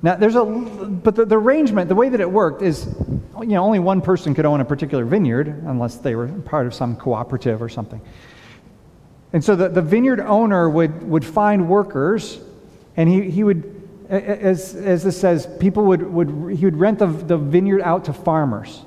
Now, 0.01 0.15
there's 0.15 0.35
a, 0.35 0.43
but 0.43 1.15
the, 1.15 1.25
the 1.25 1.37
arrangement, 1.37 1.87
the 1.87 1.93
way 1.93 2.09
that 2.09 2.19
it 2.19 2.31
worked 2.31 2.63
is, 2.63 2.87
you 3.41 3.45
know, 3.45 3.63
only 3.63 3.77
one 3.77 4.01
person 4.01 4.33
could 4.33 4.45
own 4.45 4.59
a 4.59 4.65
particular 4.65 5.05
vineyard 5.05 5.49
unless 5.67 5.97
they 5.97 6.15
were 6.15 6.29
part 6.29 6.65
of 6.65 6.73
some 6.73 6.95
cooperative 6.95 7.61
or 7.61 7.69
something. 7.69 8.01
And 9.33 9.43
so 9.43 9.55
the, 9.55 9.69
the 9.69 9.83
vineyard 9.83 10.19
owner 10.19 10.67
would, 10.67 11.03
would 11.03 11.23
find 11.23 11.69
workers, 11.69 12.39
and 12.97 13.09
he, 13.09 13.29
he 13.29 13.43
would, 13.43 13.87
as, 14.09 14.75
as 14.75 15.03
this 15.03 15.19
says, 15.19 15.47
people 15.59 15.85
would, 15.85 16.01
would, 16.01 16.57
he 16.57 16.65
would 16.65 16.77
rent 16.77 16.99
the, 16.99 17.07
the 17.07 17.37
vineyard 17.37 17.81
out 17.81 18.05
to 18.05 18.13
farmers. 18.13 18.83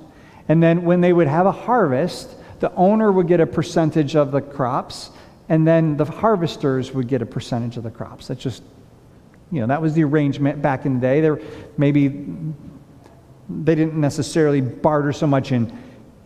And 0.49 0.63
then 0.63 0.85
when 0.85 1.01
they 1.01 1.13
would 1.13 1.27
have 1.27 1.47
a 1.47 1.53
harvest, 1.53 2.35
the 2.61 2.73
owner 2.75 3.13
would 3.13 3.29
get 3.29 3.41
a 3.41 3.47
percentage 3.47 4.17
of 4.17 4.33
the 4.33 4.41
crops, 4.41 5.11
and 5.49 5.67
then 5.67 5.97
the 5.97 6.05
harvesters 6.05 6.93
would 6.93 7.09
get 7.09 7.23
a 7.23 7.27
percentage 7.27 7.77
of 7.77 7.83
the 7.83 7.91
crops. 7.91 8.29
That's 8.29 8.43
just, 8.43 8.63
you 9.51 9.61
know, 9.61 9.67
that 9.67 9.81
was 9.81 9.95
the 9.95 10.05
arrangement 10.05 10.61
back 10.63 10.87
in 10.87 10.95
the 10.95 11.01
day. 11.01 11.21
There, 11.21 11.41
maybe 11.77 12.27
they 13.49 13.75
didn't 13.75 13.95
necessarily 13.95 14.61
barter 14.61 15.13
so 15.13 15.27
much 15.27 15.53
in, 15.53 15.77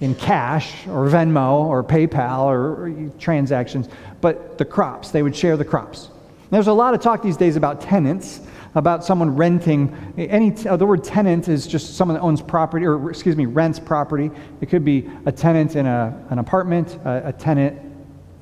in 0.00 0.14
cash 0.14 0.86
or 0.86 1.06
Venmo 1.08 1.64
or 1.64 1.84
PayPal 1.84 2.44
or, 2.44 2.86
or 2.86 3.10
transactions, 3.18 3.88
but 4.20 4.58
the 4.58 4.64
crops, 4.64 5.10
they 5.10 5.22
would 5.22 5.36
share 5.36 5.56
the 5.56 5.64
crops. 5.64 6.08
There's 6.52 6.66
a 6.66 6.72
lot 6.74 6.92
of 6.92 7.00
talk 7.00 7.22
these 7.22 7.38
days 7.38 7.56
about 7.56 7.80
tenants 7.80 8.42
about 8.74 9.06
someone 9.06 9.34
renting. 9.36 10.14
Any, 10.18 10.54
uh, 10.66 10.76
the 10.76 10.84
word 10.84 11.02
tenant 11.02 11.48
is 11.48 11.66
just 11.66 11.96
someone 11.96 12.14
that 12.14 12.20
owns 12.20 12.42
property, 12.42 12.84
or 12.84 13.08
excuse 13.08 13.36
me, 13.36 13.46
rents 13.46 13.78
property. 13.78 14.30
It 14.60 14.68
could 14.68 14.84
be 14.84 15.10
a 15.24 15.32
tenant 15.32 15.76
in 15.76 15.86
a, 15.86 16.26
an 16.28 16.38
apartment, 16.38 16.98
a, 17.06 17.28
a 17.28 17.32
tenant, 17.32 17.80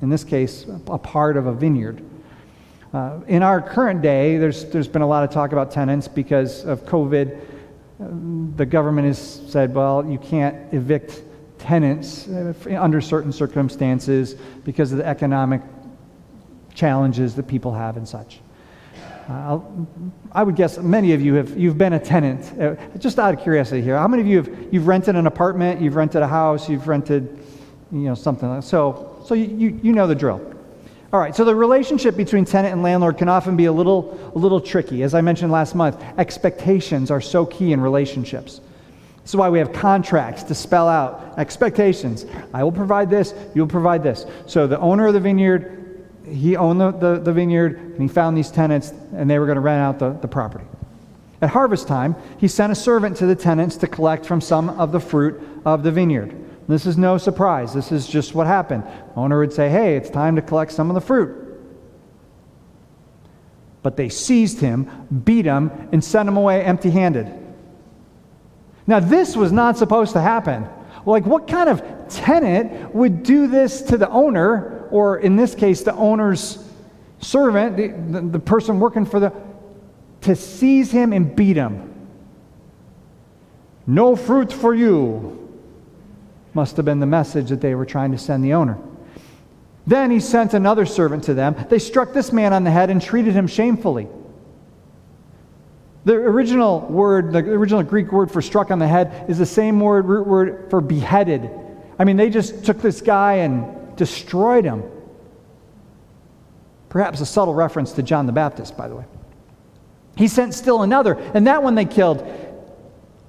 in 0.01 0.09
this 0.09 0.25
case, 0.25 0.65
a 0.87 0.97
part 0.97 1.37
of 1.37 1.47
a 1.47 1.53
vineyard. 1.53 2.03
Uh, 2.93 3.21
in 3.27 3.43
our 3.43 3.61
current 3.61 4.01
day, 4.01 4.37
there's, 4.37 4.65
there's 4.65 4.89
been 4.89 5.01
a 5.01 5.07
lot 5.07 5.23
of 5.23 5.29
talk 5.29 5.53
about 5.53 5.71
tenants 5.71 6.09
because 6.09 6.65
of 6.65 6.85
COVID. 6.85 7.39
Um, 8.01 8.53
the 8.57 8.65
government 8.65 9.07
has 9.07 9.41
said, 9.47 9.73
well, 9.73 10.05
you 10.05 10.17
can't 10.17 10.73
evict 10.73 11.23
tenants 11.59 12.27
uh, 12.27 12.53
under 12.77 12.99
certain 12.99 13.31
circumstances 13.31 14.33
because 14.65 14.91
of 14.91 14.97
the 14.97 15.07
economic 15.07 15.61
challenges 16.73 17.35
that 17.35 17.47
people 17.47 17.73
have 17.73 17.97
and 17.97 18.07
such. 18.07 18.39
Uh, 19.29 19.59
I 20.31 20.43
would 20.43 20.55
guess 20.55 20.77
many 20.77 21.13
of 21.13 21.21
you 21.21 21.35
have 21.35 21.57
you've 21.57 21.77
been 21.77 21.93
a 21.93 21.99
tenant. 21.99 22.59
Uh, 22.59 22.75
just 22.97 23.19
out 23.19 23.33
of 23.33 23.41
curiosity 23.41 23.81
here, 23.81 23.97
how 23.97 24.07
many 24.07 24.21
of 24.21 24.27
you 24.27 24.37
have 24.37 24.73
you've 24.73 24.87
rented 24.87 25.15
an 25.15 25.27
apartment, 25.27 25.79
you've 25.79 25.95
rented 25.95 26.21
a 26.21 26.27
house, 26.27 26.67
you've 26.67 26.87
rented, 26.87 27.39
you 27.91 27.99
know, 27.99 28.15
something 28.15 28.49
like 28.49 28.63
so 28.63 29.23
so 29.25 29.33
you, 29.33 29.79
you 29.81 29.93
know 29.93 30.07
the 30.07 30.15
drill. 30.15 30.41
All 31.13 31.19
right, 31.19 31.35
so 31.35 31.43
the 31.43 31.53
relationship 31.53 32.15
between 32.15 32.45
tenant 32.45 32.73
and 32.73 32.83
landlord 32.83 33.17
can 33.17 33.27
often 33.27 33.55
be 33.55 33.65
a 33.65 33.71
little 33.71 34.31
a 34.35 34.37
little 34.37 34.59
tricky. 34.59 35.03
As 35.03 35.13
I 35.13 35.21
mentioned 35.21 35.51
last 35.51 35.75
month, 35.75 36.01
expectations 36.17 37.11
are 37.11 37.21
so 37.21 37.45
key 37.45 37.73
in 37.73 37.81
relationships. 37.81 38.59
This 39.21 39.31
is 39.31 39.35
why 39.35 39.49
we 39.49 39.59
have 39.59 39.71
contracts 39.71 40.43
to 40.43 40.55
spell 40.55 40.87
out 40.87 41.35
expectations. 41.37 42.25
I 42.53 42.63
will 42.63 42.71
provide 42.71 43.09
this, 43.09 43.33
you'll 43.53 43.67
provide 43.67 44.03
this. 44.03 44.25
So 44.47 44.67
the 44.67 44.79
owner 44.79 45.07
of 45.07 45.13
the 45.13 45.19
vineyard 45.19 45.80
he 46.25 46.55
owned 46.55 46.79
the, 46.79 46.91
the, 46.91 47.19
the, 47.19 47.33
vineyard 47.33 47.77
and 47.77 48.01
he 48.01 48.07
found 48.07 48.37
these 48.37 48.51
tenants 48.51 48.93
and 49.15 49.29
they 49.29 49.39
were 49.39 49.45
going 49.45 49.55
to 49.55 49.61
rent 49.61 49.81
out 49.81 49.99
the, 49.99 50.19
the 50.21 50.27
property. 50.27 50.65
At 51.41 51.49
harvest 51.49 51.87
time, 51.87 52.15
he 52.37 52.47
sent 52.47 52.71
a 52.71 52.75
servant 52.75 53.17
to 53.17 53.25
the 53.25 53.35
tenants 53.35 53.75
to 53.77 53.87
collect 53.87 54.25
from 54.25 54.41
some 54.41 54.69
of 54.69 54.91
the 54.91 54.99
fruit 54.99 55.41
of 55.65 55.83
the 55.83 55.91
vineyard. 55.91 56.35
This 56.67 56.85
is 56.85 56.97
no 56.97 57.17
surprise. 57.17 57.73
This 57.73 57.91
is 57.91 58.07
just 58.07 58.35
what 58.35 58.45
happened. 58.45 58.83
Owner 59.15 59.39
would 59.39 59.51
say, 59.51 59.69
Hey, 59.69 59.95
it's 59.95 60.09
time 60.09 60.35
to 60.35 60.41
collect 60.41 60.71
some 60.71 60.89
of 60.89 60.93
the 60.93 61.01
fruit. 61.01 61.37
But 63.81 63.97
they 63.97 64.09
seized 64.09 64.59
him, 64.59 65.07
beat 65.25 65.45
him, 65.45 65.71
and 65.91 66.03
sent 66.03 66.29
him 66.29 66.37
away 66.37 66.63
empty 66.63 66.91
handed. 66.91 67.27
Now, 68.85 68.99
this 68.99 69.35
was 69.35 69.51
not 69.51 69.77
supposed 69.77 70.13
to 70.13 70.21
happen. 70.21 70.67
Like, 71.05 71.25
what 71.25 71.47
kind 71.47 71.69
of 71.69 71.83
tenant 72.09 72.93
would 72.93 73.23
do 73.23 73.47
this 73.47 73.81
to 73.83 73.97
the 73.97 74.09
owner 74.09 74.80
or 74.91 75.17
in 75.17 75.35
this 75.35 75.55
case, 75.55 75.81
the 75.81 75.95
owner's 75.95 76.63
servant, 77.19 77.77
the, 77.77 77.87
the, 77.87 78.27
the 78.27 78.39
person 78.39 78.79
working 78.79 79.05
for 79.05 79.19
the, 79.19 79.33
to 80.21 80.35
seize 80.35 80.91
him 80.91 81.13
and 81.13 81.35
beat 81.35 81.55
him. 81.55 81.87
No 83.87 84.15
fruit 84.15 84.53
for 84.53 84.73
you, 84.73 85.37
must 86.53 86.75
have 86.77 86.85
been 86.85 86.99
the 86.99 87.05
message 87.05 87.49
that 87.49 87.61
they 87.61 87.75
were 87.75 87.85
trying 87.85 88.11
to 88.11 88.17
send 88.17 88.43
the 88.43 88.53
owner. 88.53 88.77
Then 89.87 90.11
he 90.11 90.19
sent 90.19 90.53
another 90.53 90.85
servant 90.85 91.23
to 91.25 91.33
them. 91.33 91.55
They 91.69 91.79
struck 91.79 92.13
this 92.13 92.31
man 92.31 92.53
on 92.53 92.63
the 92.63 92.71
head 92.71 92.89
and 92.89 93.01
treated 93.01 93.33
him 93.33 93.47
shamefully. 93.47 94.07
The 96.03 96.13
original 96.13 96.81
word, 96.81 97.31
the 97.31 97.39
original 97.39 97.83
Greek 97.83 98.11
word 98.11 98.31
for 98.31 98.41
struck 98.41 98.71
on 98.71 98.79
the 98.79 98.87
head, 98.87 99.29
is 99.29 99.37
the 99.37 99.45
same 99.45 99.79
word, 99.79 100.05
root 100.05 100.27
word 100.27 100.67
for 100.69 100.81
beheaded. 100.81 101.49
I 101.97 102.03
mean, 102.03 102.17
they 102.17 102.29
just 102.29 102.65
took 102.65 102.81
this 102.81 103.01
guy 103.01 103.35
and 103.35 103.80
destroyed 104.01 104.65
him. 104.65 104.81
Perhaps 106.89 107.21
a 107.21 107.25
subtle 107.27 107.53
reference 107.53 107.91
to 107.91 108.01
John 108.01 108.25
the 108.25 108.31
Baptist, 108.31 108.75
by 108.75 108.87
the 108.87 108.95
way. 108.95 109.05
He 110.15 110.27
sent 110.27 110.55
still 110.55 110.81
another, 110.81 111.13
and 111.35 111.45
that 111.45 111.61
one 111.61 111.75
they 111.75 111.85
killed. 111.85 112.25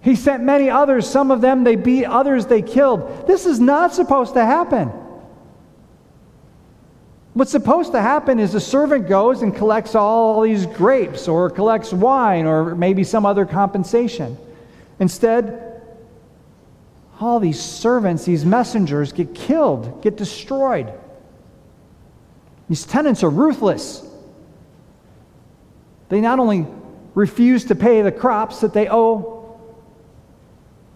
He 0.01 0.17
sent 0.17 0.43
many 0.43 0.71
others. 0.71 1.07
Some 1.07 1.31
of 1.31 1.43
them 1.43 1.63
they 1.63 1.77
beat, 1.77 2.07
others 2.07 2.47
they 2.47 2.63
killed. 2.63 3.27
This 3.27 3.45
is 3.45 3.61
not 3.61 3.93
supposed 3.93 4.33
to 4.33 4.47
happen. 4.47 4.89
What's 7.35 7.51
supposed 7.51 7.93
to 7.93 8.01
happen 8.01 8.39
is 8.39 8.53
the 8.53 8.61
servant 8.61 9.09
goes 9.09 9.43
and 9.43 9.55
collects 9.55 9.95
all 9.95 10.41
these 10.41 10.65
grapes 10.65 11.29
or 11.29 11.51
collects 11.51 11.93
wine 11.93 12.47
or 12.47 12.75
maybe 12.75 13.05
some 13.05 13.27
other 13.27 13.45
compensation. 13.45 14.39
Instead, 15.01 15.72
all 17.21 17.41
these 17.41 17.61
servants, 17.61 18.25
these 18.25 18.45
messengers 18.45 19.13
get 19.13 19.35
killed, 19.35 20.03
get 20.03 20.17
destroyed. 20.17 20.93
These 22.69 22.85
tenants 22.85 23.23
are 23.23 23.31
ruthless. 23.31 24.05
They 26.09 26.21
not 26.21 26.39
only 26.39 26.67
refuse 27.15 27.67
to 27.67 27.75
pay 27.75 28.03
the 28.03 28.13
crops 28.13 28.61
that 28.61 28.73
they 28.73 28.89
owe, 28.89 29.59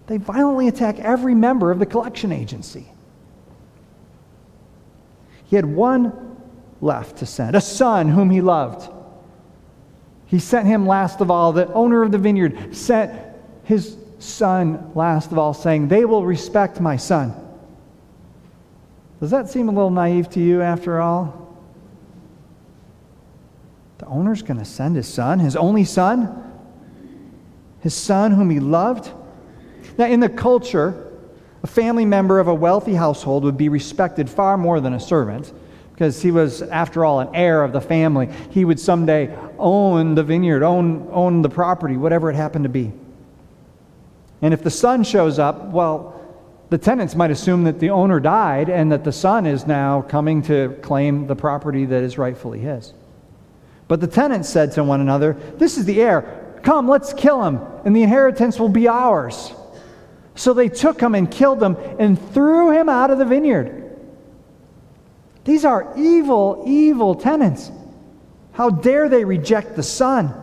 they 0.06 0.16
violently 0.18 0.68
attack 0.68 0.98
every 0.98 1.34
member 1.34 1.70
of 1.70 1.78
the 1.78 1.86
collection 1.86 2.32
agency. 2.32 2.86
He 5.44 5.56
had 5.56 5.66
one 5.66 6.36
left 6.80 7.18
to 7.18 7.26
send, 7.26 7.56
a 7.56 7.60
son 7.60 8.08
whom 8.08 8.30
he 8.30 8.40
loved. 8.40 8.92
He 10.26 10.38
sent 10.38 10.66
him 10.66 10.86
last 10.86 11.20
of 11.20 11.30
all. 11.30 11.52
The 11.52 11.72
owner 11.72 12.02
of 12.02 12.10
the 12.10 12.18
vineyard 12.18 12.76
sent 12.76 13.12
his 13.64 13.96
son 14.18 14.92
last 14.94 15.32
of 15.32 15.38
all, 15.38 15.54
saying, 15.54 15.88
They 15.88 16.04
will 16.04 16.24
respect 16.24 16.80
my 16.80 16.96
son. 16.96 17.34
Does 19.20 19.30
that 19.30 19.48
seem 19.48 19.68
a 19.68 19.72
little 19.72 19.90
naive 19.90 20.28
to 20.30 20.40
you 20.40 20.62
after 20.62 21.00
all? 21.00 21.56
The 23.98 24.06
owner's 24.06 24.42
going 24.42 24.58
to 24.58 24.64
send 24.64 24.96
his 24.96 25.08
son, 25.08 25.38
his 25.38 25.56
only 25.56 25.84
son, 25.84 26.42
his 27.80 27.94
son 27.94 28.32
whom 28.32 28.50
he 28.50 28.60
loved. 28.60 29.10
Now, 29.96 30.06
in 30.06 30.20
the 30.20 30.28
culture, 30.28 31.10
a 31.62 31.66
family 31.66 32.04
member 32.04 32.38
of 32.38 32.48
a 32.48 32.54
wealthy 32.54 32.94
household 32.94 33.44
would 33.44 33.56
be 33.56 33.70
respected 33.70 34.28
far 34.28 34.58
more 34.58 34.80
than 34.80 34.92
a 34.92 35.00
servant 35.00 35.52
because 35.92 36.20
he 36.20 36.30
was, 36.30 36.60
after 36.60 37.06
all, 37.06 37.20
an 37.20 37.34
heir 37.34 37.62
of 37.62 37.72
the 37.72 37.80
family. 37.80 38.28
He 38.50 38.66
would 38.66 38.78
someday 38.78 39.34
own 39.58 40.14
the 40.14 40.22
vineyard, 40.22 40.62
own, 40.62 41.08
own 41.10 41.40
the 41.40 41.48
property, 41.48 41.96
whatever 41.96 42.28
it 42.28 42.36
happened 42.36 42.64
to 42.64 42.68
be. 42.68 42.92
And 44.42 44.52
if 44.52 44.62
the 44.62 44.70
son 44.70 45.02
shows 45.04 45.38
up, 45.38 45.64
well, 45.66 46.12
the 46.68 46.78
tenants 46.78 47.14
might 47.14 47.30
assume 47.30 47.64
that 47.64 47.78
the 47.78 47.90
owner 47.90 48.20
died 48.20 48.68
and 48.68 48.90
that 48.90 49.04
the 49.04 49.12
son 49.12 49.46
is 49.46 49.66
now 49.66 50.02
coming 50.02 50.42
to 50.42 50.76
claim 50.82 51.26
the 51.26 51.36
property 51.36 51.84
that 51.86 52.02
is 52.02 52.18
rightfully 52.18 52.58
his. 52.58 52.92
But 53.88 54.00
the 54.00 54.08
tenants 54.08 54.48
said 54.48 54.72
to 54.72 54.84
one 54.84 55.00
another, 55.00 55.34
This 55.58 55.78
is 55.78 55.84
the 55.84 56.02
heir. 56.02 56.58
Come, 56.62 56.88
let's 56.88 57.12
kill 57.12 57.44
him, 57.44 57.60
and 57.84 57.94
the 57.94 58.02
inheritance 58.02 58.58
will 58.58 58.68
be 58.68 58.88
ours. 58.88 59.52
So 60.34 60.52
they 60.52 60.68
took 60.68 61.00
him 61.00 61.14
and 61.14 61.30
killed 61.30 61.62
him 61.62 61.76
and 61.98 62.20
threw 62.32 62.72
him 62.72 62.88
out 62.88 63.10
of 63.10 63.18
the 63.18 63.24
vineyard. 63.24 63.84
These 65.44 65.64
are 65.64 65.92
evil, 65.96 66.64
evil 66.66 67.14
tenants. 67.14 67.70
How 68.52 68.70
dare 68.70 69.08
they 69.08 69.24
reject 69.24 69.76
the 69.76 69.82
son? 69.84 70.34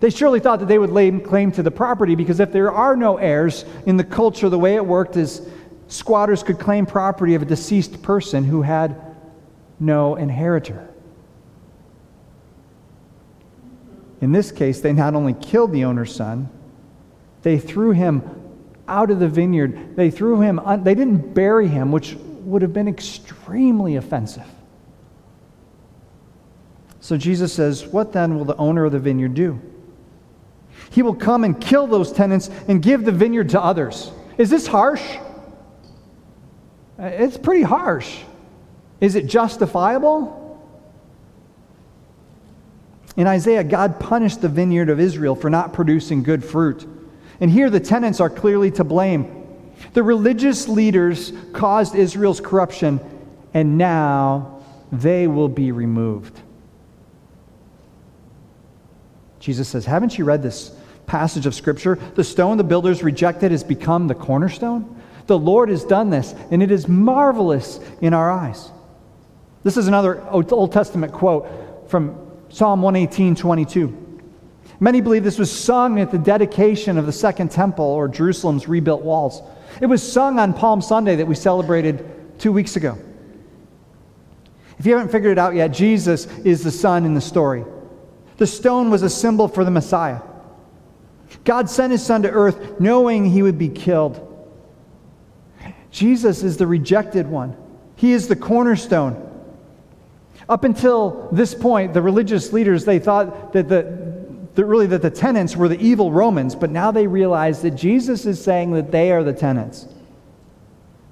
They 0.00 0.10
surely 0.10 0.40
thought 0.40 0.60
that 0.60 0.68
they 0.68 0.78
would 0.78 0.90
lay 0.90 1.10
claim 1.10 1.52
to 1.52 1.62
the 1.62 1.70
property 1.70 2.14
because 2.14 2.40
if 2.40 2.52
there 2.52 2.70
are 2.70 2.96
no 2.96 3.16
heirs 3.16 3.64
in 3.86 3.96
the 3.96 4.04
culture, 4.04 4.48
the 4.48 4.58
way 4.58 4.74
it 4.74 4.84
worked 4.84 5.16
is 5.16 5.48
squatters 5.88 6.42
could 6.42 6.58
claim 6.58 6.84
property 6.84 7.34
of 7.34 7.42
a 7.42 7.46
deceased 7.46 8.02
person 8.02 8.44
who 8.44 8.62
had 8.62 9.16
no 9.80 10.16
inheritor. 10.16 10.88
In 14.20 14.32
this 14.32 14.50
case, 14.50 14.80
they 14.80 14.92
not 14.92 15.14
only 15.14 15.34
killed 15.34 15.72
the 15.72 15.84
owner's 15.84 16.14
son, 16.14 16.48
they 17.42 17.58
threw 17.58 17.92
him 17.92 18.22
out 18.88 19.10
of 19.10 19.18
the 19.18 19.28
vineyard. 19.28 19.96
They 19.96 20.10
threw 20.10 20.40
him, 20.40 20.58
un- 20.60 20.84
they 20.84 20.94
didn't 20.94 21.34
bury 21.34 21.68
him, 21.68 21.92
which 21.92 22.16
would 22.42 22.62
have 22.62 22.72
been 22.72 22.88
extremely 22.88 23.96
offensive. 23.96 24.46
So 27.00 27.16
Jesus 27.16 27.52
says, 27.52 27.86
What 27.86 28.12
then 28.12 28.36
will 28.36 28.44
the 28.44 28.56
owner 28.56 28.84
of 28.84 28.92
the 28.92 28.98
vineyard 28.98 29.34
do? 29.34 29.60
He 30.90 31.02
will 31.02 31.14
come 31.14 31.44
and 31.44 31.60
kill 31.60 31.86
those 31.86 32.12
tenants 32.12 32.48
and 32.68 32.82
give 32.82 33.04
the 33.04 33.12
vineyard 33.12 33.50
to 33.50 33.62
others. 33.62 34.10
Is 34.38 34.50
this 34.50 34.66
harsh? 34.66 35.02
Uh, 36.98 37.04
it's 37.04 37.36
pretty 37.36 37.62
harsh. 37.62 38.20
Is 39.00 39.14
it 39.14 39.26
justifiable? 39.26 40.42
In 43.16 43.26
Isaiah, 43.26 43.64
God 43.64 43.98
punished 43.98 44.42
the 44.42 44.48
vineyard 44.48 44.90
of 44.90 45.00
Israel 45.00 45.34
for 45.34 45.48
not 45.48 45.72
producing 45.72 46.22
good 46.22 46.44
fruit. 46.44 46.86
And 47.40 47.50
here 47.50 47.70
the 47.70 47.80
tenants 47.80 48.20
are 48.20 48.30
clearly 48.30 48.70
to 48.72 48.84
blame. 48.84 49.46
The 49.92 50.02
religious 50.02 50.68
leaders 50.68 51.32
caused 51.52 51.94
Israel's 51.94 52.40
corruption, 52.40 53.00
and 53.54 53.78
now 53.78 54.62
they 54.92 55.26
will 55.26 55.48
be 55.48 55.72
removed. 55.72 56.40
Jesus 59.40 59.68
says, 59.68 59.84
Haven't 59.84 60.18
you 60.18 60.24
read 60.24 60.42
this 60.42 60.75
passage 61.06 61.46
of 61.46 61.54
Scripture? 61.54 61.98
The 62.14 62.24
stone 62.24 62.56
the 62.56 62.64
builders 62.64 63.02
rejected 63.02 63.50
has 63.50 63.64
become 63.64 64.08
the 64.08 64.14
cornerstone. 64.14 65.00
The 65.26 65.38
Lord 65.38 65.68
has 65.68 65.84
done 65.84 66.10
this, 66.10 66.34
and 66.50 66.62
it 66.62 66.70
is 66.70 66.88
marvelous 66.88 67.80
in 68.00 68.14
our 68.14 68.30
eyes. 68.30 68.70
This 69.64 69.76
is 69.76 69.88
another 69.88 70.22
Old 70.30 70.72
Testament 70.72 71.12
quote 71.12 71.88
from 71.88 72.16
Psalm 72.48 72.82
118 72.82 73.34
22. 73.34 74.04
Many 74.78 75.00
believe 75.00 75.24
this 75.24 75.38
was 75.38 75.50
sung 75.50 75.98
at 76.00 76.10
the 76.10 76.18
dedication 76.18 76.98
of 76.98 77.06
the 77.06 77.12
Second 77.12 77.50
Temple 77.50 77.84
or 77.84 78.08
Jerusalem's 78.08 78.68
rebuilt 78.68 79.02
walls. 79.02 79.42
It 79.80 79.86
was 79.86 80.02
sung 80.02 80.38
on 80.38 80.52
Palm 80.52 80.82
Sunday 80.82 81.16
that 81.16 81.26
we 81.26 81.34
celebrated 81.34 82.38
two 82.38 82.52
weeks 82.52 82.76
ago. 82.76 82.98
If 84.78 84.84
you 84.84 84.94
haven't 84.94 85.10
figured 85.10 85.32
it 85.32 85.38
out 85.38 85.54
yet, 85.54 85.68
Jesus 85.68 86.26
is 86.44 86.62
the 86.62 86.70
Son 86.70 87.06
in 87.06 87.14
the 87.14 87.20
story. 87.20 87.64
The 88.36 88.46
stone 88.46 88.90
was 88.90 89.02
a 89.02 89.08
symbol 89.08 89.48
for 89.48 89.64
the 89.64 89.70
Messiah. 89.70 90.20
God 91.44 91.68
sent 91.68 91.92
his 91.92 92.04
Son 92.04 92.22
to 92.22 92.30
earth 92.30 92.80
knowing 92.80 93.24
he 93.24 93.42
would 93.42 93.58
be 93.58 93.68
killed. 93.68 94.22
Jesus 95.90 96.42
is 96.42 96.56
the 96.56 96.66
rejected 96.66 97.26
one, 97.26 97.56
he 97.96 98.12
is 98.12 98.28
the 98.28 98.36
cornerstone. 98.36 99.22
Up 100.48 100.62
until 100.62 101.28
this 101.32 101.54
point, 101.54 101.92
the 101.92 102.02
religious 102.02 102.52
leaders, 102.52 102.84
they 102.84 103.00
thought 103.00 103.52
that 103.52 103.68
the, 103.68 103.82
that 104.54 104.64
really 104.64 104.86
that 104.86 105.02
the 105.02 105.10
tenants 105.10 105.56
were 105.56 105.68
the 105.68 105.80
evil 105.80 106.12
Romans, 106.12 106.54
but 106.54 106.70
now 106.70 106.92
they 106.92 107.06
realize 107.06 107.62
that 107.62 107.72
Jesus 107.72 108.26
is 108.26 108.42
saying 108.42 108.72
that 108.72 108.92
they 108.92 109.10
are 109.10 109.24
the 109.24 109.32
tenants. 109.32 109.86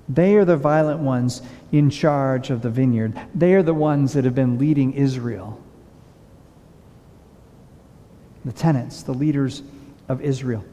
They 0.09 0.37
are 0.37 0.45
the 0.45 0.57
violent 0.57 1.01
ones 1.01 1.43
in 1.73 1.91
charge 1.91 2.51
of 2.51 2.63
the 2.63 2.71
vineyard. 2.71 3.19
They 3.35 3.55
are 3.55 3.63
the 3.63 3.75
ones 3.75 4.13
that 4.13 4.25
have 4.25 4.35
been 4.35 4.59
leading 4.59 4.93
Israel. 4.93 5.61
The 8.45 8.53
tenants, 8.53 9.03
the 9.03 9.15
leaders 9.15 9.63
of 10.09 10.21
Israel. 10.21 10.65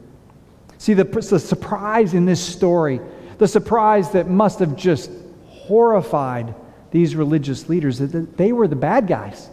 See, 0.78 0.94
the, 0.94 1.04
the 1.04 1.38
surprise 1.38 2.14
in 2.14 2.24
this 2.26 2.40
story, 2.40 3.00
the 3.38 3.48
surprise 3.48 4.10
that 4.12 4.28
must 4.28 4.58
have 4.58 4.76
just 4.76 5.10
horrified 5.48 6.54
these 6.90 7.14
religious 7.16 7.68
leaders, 7.68 7.98
that 7.98 8.36
they 8.36 8.52
were 8.52 8.68
the 8.68 8.76
bad 8.76 9.06
guys. 9.06 9.48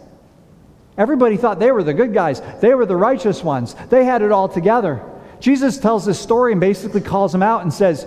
Everybody 0.98 1.36
thought 1.36 1.58
they 1.58 1.70
were 1.70 1.82
the 1.82 1.94
good 1.94 2.12
guys, 2.12 2.42
they 2.60 2.74
were 2.74 2.84
the 2.84 2.96
righteous 2.96 3.42
ones, 3.42 3.74
they 3.88 4.04
had 4.04 4.22
it 4.22 4.32
all 4.32 4.48
together. 4.48 5.02
Jesus 5.40 5.78
tells 5.78 6.04
this 6.04 6.20
story 6.20 6.52
and 6.52 6.60
basically 6.60 7.00
calls 7.00 7.32
them 7.32 7.42
out 7.42 7.62
and 7.62 7.72
says, 7.72 8.06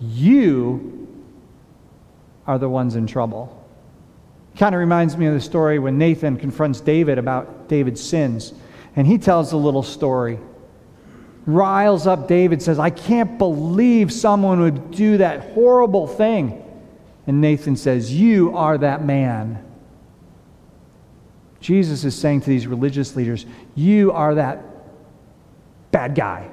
You 0.00 1.08
are 2.46 2.58
the 2.58 2.68
ones 2.68 2.96
in 2.96 3.06
trouble. 3.06 3.54
Kind 4.56 4.74
of 4.74 4.80
reminds 4.80 5.16
me 5.16 5.26
of 5.26 5.34
the 5.34 5.40
story 5.40 5.78
when 5.78 5.96
Nathan 5.96 6.36
confronts 6.36 6.80
David 6.80 7.18
about 7.18 7.68
David's 7.68 8.02
sins. 8.02 8.52
And 8.96 9.06
he 9.06 9.16
tells 9.16 9.52
a 9.52 9.56
little 9.56 9.82
story. 9.82 10.38
Riles 11.48 12.06
up 12.06 12.28
David, 12.28 12.60
says, 12.60 12.78
I 12.78 12.90
can't 12.90 13.38
believe 13.38 14.12
someone 14.12 14.60
would 14.60 14.90
do 14.90 15.16
that 15.16 15.54
horrible 15.54 16.06
thing. 16.06 16.62
And 17.26 17.40
Nathan 17.40 17.74
says, 17.74 18.12
You 18.12 18.54
are 18.54 18.76
that 18.76 19.02
man. 19.02 19.64
Jesus 21.62 22.04
is 22.04 22.14
saying 22.14 22.42
to 22.42 22.50
these 22.50 22.66
religious 22.66 23.16
leaders, 23.16 23.46
You 23.74 24.12
are 24.12 24.34
that 24.34 24.62
bad 25.90 26.14
guy. 26.14 26.50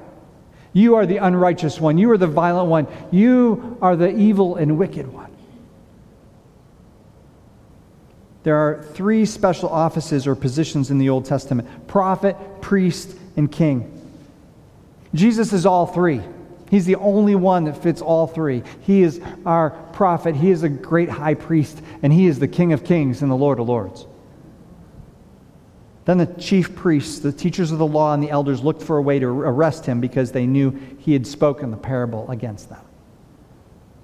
You 0.72 0.94
are 0.94 1.04
the 1.04 1.18
unrighteous 1.18 1.78
one. 1.78 1.98
You 1.98 2.10
are 2.12 2.18
the 2.18 2.26
violent 2.26 2.70
one. 2.70 2.86
You 3.10 3.76
are 3.82 3.96
the 3.96 4.16
evil 4.16 4.56
and 4.56 4.78
wicked 4.78 5.12
one. 5.12 5.30
There 8.44 8.56
are 8.56 8.82
three 8.94 9.26
special 9.26 9.68
offices 9.68 10.26
or 10.26 10.34
positions 10.34 10.90
in 10.90 10.96
the 10.96 11.10
Old 11.10 11.26
Testament 11.26 11.86
prophet, 11.86 12.34
priest, 12.62 13.14
and 13.36 13.52
king. 13.52 13.92
Jesus 15.16 15.52
is 15.52 15.66
all 15.66 15.86
three. 15.86 16.20
He's 16.70 16.84
the 16.84 16.96
only 16.96 17.34
one 17.34 17.64
that 17.64 17.80
fits 17.82 18.02
all 18.02 18.26
three. 18.26 18.62
He 18.80 19.02
is 19.02 19.20
our 19.44 19.70
prophet, 19.70 20.34
he 20.34 20.50
is 20.50 20.62
a 20.62 20.68
great 20.68 21.08
high 21.08 21.34
priest, 21.34 21.80
and 22.02 22.12
he 22.12 22.26
is 22.26 22.38
the 22.38 22.48
King 22.48 22.72
of 22.72 22.84
kings 22.84 23.22
and 23.22 23.30
the 23.30 23.36
Lord 23.36 23.60
of 23.60 23.68
lords. 23.68 24.06
Then 26.06 26.18
the 26.18 26.26
chief 26.26 26.76
priests, 26.76 27.18
the 27.18 27.32
teachers 27.32 27.72
of 27.72 27.78
the 27.78 27.86
law, 27.86 28.14
and 28.14 28.22
the 28.22 28.30
elders 28.30 28.62
looked 28.62 28.82
for 28.82 28.96
a 28.96 29.02
way 29.02 29.18
to 29.18 29.26
arrest 29.26 29.86
him 29.86 30.00
because 30.00 30.30
they 30.30 30.46
knew 30.46 30.70
he 30.98 31.12
had 31.12 31.26
spoken 31.26 31.72
the 31.72 31.76
parable 31.76 32.30
against 32.30 32.68
them. 32.68 32.82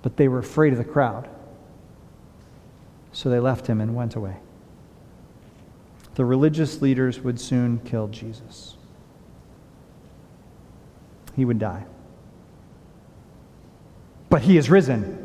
But 0.03 0.16
they 0.16 0.27
were 0.27 0.40
afraid 0.40 0.72
of 0.72 0.79
the 0.79 0.85
crowd. 0.85 1.29
So 3.12 3.29
they 3.29 3.38
left 3.38 3.68
him 3.68 3.81
and 3.81 3.94
went 3.94 4.16
away. 4.16 4.37
The 6.16 6.25
religious 6.25 6.83
leaders 6.83 7.20
would 7.20 7.38
soon 7.40 7.79
kill 7.81 8.09
Jesus. 8.09 8.77
He 11.37 11.45
would 11.45 11.59
die. 11.59 11.85
But 14.29 14.42
he 14.42 14.57
is 14.57 14.71
risen. 14.71 15.18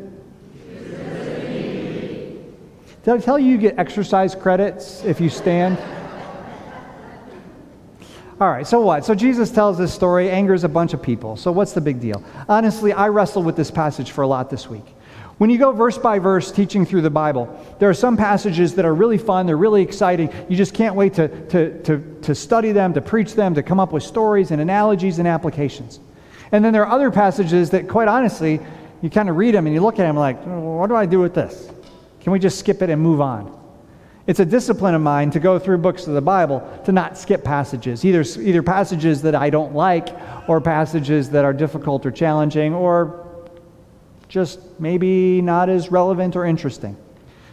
Did 3.04 3.14
I 3.14 3.18
tell 3.18 3.38
you 3.38 3.52
you 3.52 3.58
get 3.58 3.78
exercise 3.78 4.34
credits 4.34 5.02
if 5.04 5.20
you 5.20 5.30
stand? 5.30 5.78
All 8.40 8.50
right, 8.50 8.66
so 8.66 8.80
what? 8.80 9.04
So 9.04 9.14
Jesus 9.14 9.50
tells 9.50 9.78
this 9.78 9.92
story, 9.92 10.30
angers 10.30 10.62
a 10.62 10.68
bunch 10.68 10.94
of 10.94 11.02
people. 11.02 11.36
So 11.36 11.50
what's 11.50 11.72
the 11.72 11.80
big 11.80 12.00
deal? 12.00 12.22
Honestly, 12.48 12.92
I 12.92 13.08
wrestled 13.08 13.46
with 13.46 13.56
this 13.56 13.70
passage 13.70 14.10
for 14.10 14.22
a 14.22 14.26
lot 14.26 14.50
this 14.50 14.68
week. 14.68 14.84
When 15.38 15.50
you 15.50 15.58
go 15.58 15.70
verse 15.70 15.96
by 15.96 16.18
verse 16.18 16.50
teaching 16.50 16.84
through 16.84 17.02
the 17.02 17.10
Bible, 17.10 17.48
there 17.78 17.88
are 17.88 17.94
some 17.94 18.16
passages 18.16 18.74
that 18.74 18.84
are 18.84 18.94
really 18.94 19.18
fun, 19.18 19.46
they're 19.46 19.56
really 19.56 19.82
exciting. 19.82 20.32
You 20.48 20.56
just 20.56 20.74
can't 20.74 20.96
wait 20.96 21.14
to, 21.14 21.28
to, 21.46 21.80
to, 21.84 22.18
to 22.22 22.34
study 22.34 22.72
them, 22.72 22.92
to 22.94 23.00
preach 23.00 23.34
them, 23.34 23.54
to 23.54 23.62
come 23.62 23.78
up 23.78 23.92
with 23.92 24.02
stories 24.02 24.50
and 24.50 24.60
analogies 24.60 25.20
and 25.20 25.28
applications. 25.28 26.00
And 26.50 26.64
then 26.64 26.72
there 26.72 26.84
are 26.84 26.92
other 26.92 27.12
passages 27.12 27.70
that, 27.70 27.88
quite 27.88 28.08
honestly, 28.08 28.58
you 29.00 29.10
kind 29.10 29.28
of 29.28 29.36
read 29.36 29.54
them 29.54 29.66
and 29.66 29.74
you 29.74 29.80
look 29.80 30.00
at 30.00 30.02
them 30.02 30.16
like, 30.16 30.44
oh, 30.44 30.78
what 30.78 30.88
do 30.88 30.96
I 30.96 31.06
do 31.06 31.20
with 31.20 31.34
this? 31.34 31.70
Can 32.20 32.32
we 32.32 32.40
just 32.40 32.58
skip 32.58 32.82
it 32.82 32.90
and 32.90 33.00
move 33.00 33.20
on? 33.20 33.54
It's 34.26 34.40
a 34.40 34.44
discipline 34.44 34.94
of 34.94 35.02
mine 35.02 35.30
to 35.30 35.40
go 35.40 35.58
through 35.58 35.78
books 35.78 36.08
of 36.08 36.14
the 36.14 36.20
Bible 36.20 36.68
to 36.84 36.90
not 36.90 37.16
skip 37.16 37.44
passages, 37.44 38.04
either, 38.04 38.24
either 38.40 38.62
passages 38.62 39.22
that 39.22 39.36
I 39.36 39.50
don't 39.50 39.72
like 39.72 40.08
or 40.48 40.60
passages 40.60 41.30
that 41.30 41.44
are 41.44 41.52
difficult 41.52 42.04
or 42.04 42.10
challenging 42.10 42.74
or 42.74 43.27
just 44.28 44.60
maybe 44.78 45.40
not 45.40 45.68
as 45.68 45.90
relevant 45.90 46.36
or 46.36 46.44
interesting. 46.44 46.96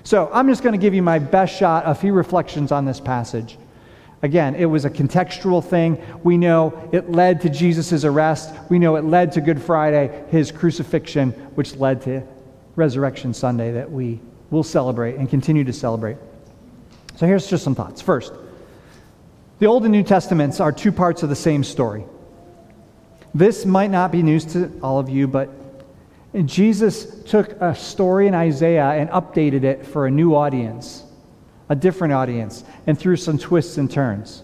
So 0.03 0.29
I'm 0.31 0.47
just 0.47 0.61
going 0.61 0.73
to 0.73 0.79
give 0.81 0.93
you 0.93 1.01
my 1.01 1.17
best 1.17 1.55
shot, 1.55 1.83
a 1.88 1.95
few 1.95 2.13
reflections 2.13 2.71
on 2.71 2.85
this 2.85 2.99
passage. 2.99 3.57
Again, 4.21 4.55
it 4.55 4.65
was 4.65 4.85
a 4.85 4.89
contextual 4.89 5.63
thing. 5.63 6.01
We 6.23 6.38
know 6.38 6.89
it 6.91 7.11
led 7.11 7.41
to 7.41 7.49
Jesus' 7.49 8.03
arrest. 8.03 8.53
We 8.69 8.79
know 8.79 8.95
it 8.95 9.03
led 9.03 9.31
to 9.33 9.41
Good 9.41 9.61
Friday, 9.61 10.25
his 10.29 10.51
crucifixion, 10.51 11.31
which 11.55 11.75
led 11.75 12.01
to 12.03 12.23
Resurrection 12.75 13.33
Sunday 13.33 13.71
that 13.71 13.91
we 13.91 14.19
will 14.51 14.63
celebrate 14.63 15.15
and 15.15 15.29
continue 15.29 15.63
to 15.63 15.73
celebrate. 15.73 16.17
So 17.15 17.25
here's 17.25 17.47
just 17.47 17.63
some 17.63 17.75
thoughts. 17.75 18.01
First, 18.01 18.33
the 19.59 19.67
Old 19.67 19.83
and 19.83 19.91
New 19.91 20.03
Testaments 20.03 20.59
are 20.59 20.71
two 20.71 20.91
parts 20.91 21.23
of 21.23 21.29
the 21.29 21.35
same 21.35 21.63
story. 21.63 22.03
This 23.33 23.65
might 23.65 23.91
not 23.91 24.11
be 24.11 24.21
news 24.21 24.45
to 24.53 24.71
all 24.81 24.99
of 24.99 25.09
you, 25.09 25.27
but 25.27 25.49
Jesus 26.43 27.24
took 27.24 27.52
a 27.62 27.74
story 27.74 28.28
in 28.28 28.36
Isaiah 28.36 28.89
and 28.89 29.10
updated 29.10 29.63
it 29.63 29.86
for 29.86 30.06
a 30.06 30.12
new 30.12 30.36
audience, 30.36 31.04
a 31.69 31.76
different 31.76 32.13
audience, 32.13 32.65
and 32.88 33.00
threw 33.00 33.15
some 33.15 33.38
twists 33.38 33.78
and 33.78 33.89
turns. 33.89 34.43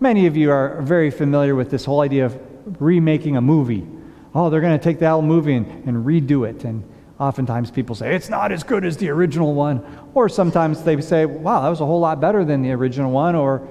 Many 0.00 0.26
of 0.26 0.36
you 0.36 0.50
are 0.50 0.82
very 0.82 1.10
familiar 1.10 1.54
with 1.54 1.70
this 1.70 1.84
whole 1.84 2.00
idea 2.00 2.26
of 2.26 2.38
remaking 2.80 3.36
a 3.36 3.40
movie. 3.40 3.86
Oh, 4.34 4.50
they're 4.50 4.60
going 4.60 4.78
to 4.78 4.82
take 4.82 4.98
the 4.98 5.08
old 5.08 5.24
movie 5.24 5.54
and, 5.54 5.66
and 5.86 6.04
redo 6.04 6.48
it. 6.48 6.64
And 6.64 6.84
oftentimes 7.18 7.70
people 7.70 7.94
say, 7.94 8.14
it's 8.14 8.28
not 8.28 8.52
as 8.52 8.62
good 8.62 8.84
as 8.84 8.96
the 8.98 9.08
original 9.08 9.54
one. 9.54 9.84
Or 10.12 10.28
sometimes 10.28 10.82
they 10.82 11.00
say, 11.00 11.24
wow, 11.24 11.62
that 11.62 11.68
was 11.68 11.80
a 11.80 11.86
whole 11.86 12.00
lot 12.00 12.20
better 12.20 12.44
than 12.44 12.62
the 12.62 12.72
original 12.72 13.12
one. 13.12 13.34
Or 13.34 13.66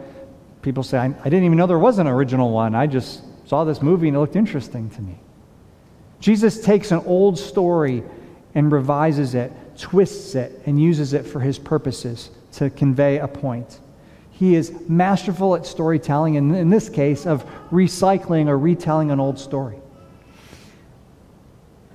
people 0.62 0.84
say, 0.84 0.98
I, 0.98 1.06
I 1.06 1.24
didn't 1.26 1.44
even 1.44 1.58
know 1.58 1.68
there 1.68 1.78
was 1.78 2.00
an 2.00 2.08
original 2.08 2.52
one. 2.52 2.74
I 2.74 2.88
just 2.88 3.22
saw 3.48 3.64
this 3.64 3.82
movie 3.82 4.08
and 4.08 4.18
it 4.18 4.20
looked 4.20 4.36
interesting 4.36 4.90
to 4.92 5.02
me. 5.02 5.20
Jesus 6.22 6.62
takes 6.62 6.92
an 6.92 7.02
old 7.06 7.38
story 7.38 8.04
and 8.54 8.72
revises 8.72 9.34
it, 9.34 9.52
twists 9.78 10.36
it, 10.36 10.62
and 10.66 10.82
uses 10.82 11.14
it 11.14 11.26
for 11.26 11.40
his 11.40 11.58
purposes 11.58 12.30
to 12.54 12.70
convey 12.70 13.18
a 13.18 13.28
point. 13.28 13.80
He 14.30 14.56
is 14.56 14.72
masterful 14.88 15.56
at 15.56 15.66
storytelling, 15.66 16.38
and 16.38 16.56
in 16.56 16.70
this 16.70 16.90
case, 16.90 17.26
of 17.26 17.44
recycling 17.72 18.48
or 18.48 18.58
retelling 18.58 19.10
an 19.10 19.20
old 19.20 19.40
story. 19.40 19.78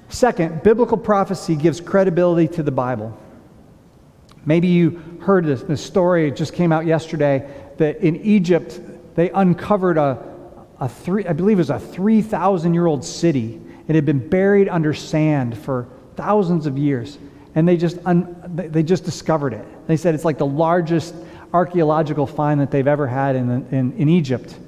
Second, 0.09 0.62
biblical 0.62 0.97
prophecy 0.97 1.55
gives 1.55 1.81
credibility 1.81 2.49
to 2.55 2.62
the 2.62 2.71
Bible. 2.71 3.17
Maybe 4.45 4.69
you 4.69 5.19
heard 5.21 5.45
this, 5.45 5.62
this 5.62 5.85
story, 5.85 6.29
it 6.29 6.37
just 6.37 6.53
came 6.53 6.73
out 6.73 6.87
yesterday, 6.87 7.49
that 7.79 7.99
in 7.99 8.17
Egypt, 8.17 8.81
they 9.15 9.31
uncovered 9.31 9.99
a, 9.99 10.35
a 10.81 10.89
three, 10.89 11.27
I 11.27 11.33
believe 11.33 11.59
it 11.59 11.62
was 11.62 11.71
a 11.71 11.79
3,000 11.79 12.75
year 12.75 12.87
old 12.87 13.05
city 13.05 13.61
it 13.88 13.94
had 13.94 14.05
been 14.05 14.29
buried 14.29 14.68
under 14.68 14.92
sand 14.92 15.57
for 15.57 15.88
thousands 16.16 16.66
of 16.66 16.77
years, 16.77 17.18
and 17.55 17.66
they 17.66 17.77
just, 17.77 17.99
un, 18.05 18.37
they 18.55 18.83
just 18.83 19.05
discovered 19.05 19.53
it. 19.53 19.64
They 19.87 19.96
said 19.96 20.14
it's 20.14 20.25
like 20.25 20.38
the 20.38 20.46
largest 20.46 21.14
archaeological 21.53 22.27
find 22.27 22.61
that 22.61 22.70
they've 22.70 22.87
ever 22.87 23.07
had 23.07 23.37
in, 23.37 23.66
in, 23.70 23.92
in 23.92 24.09
Egypt. 24.09 24.59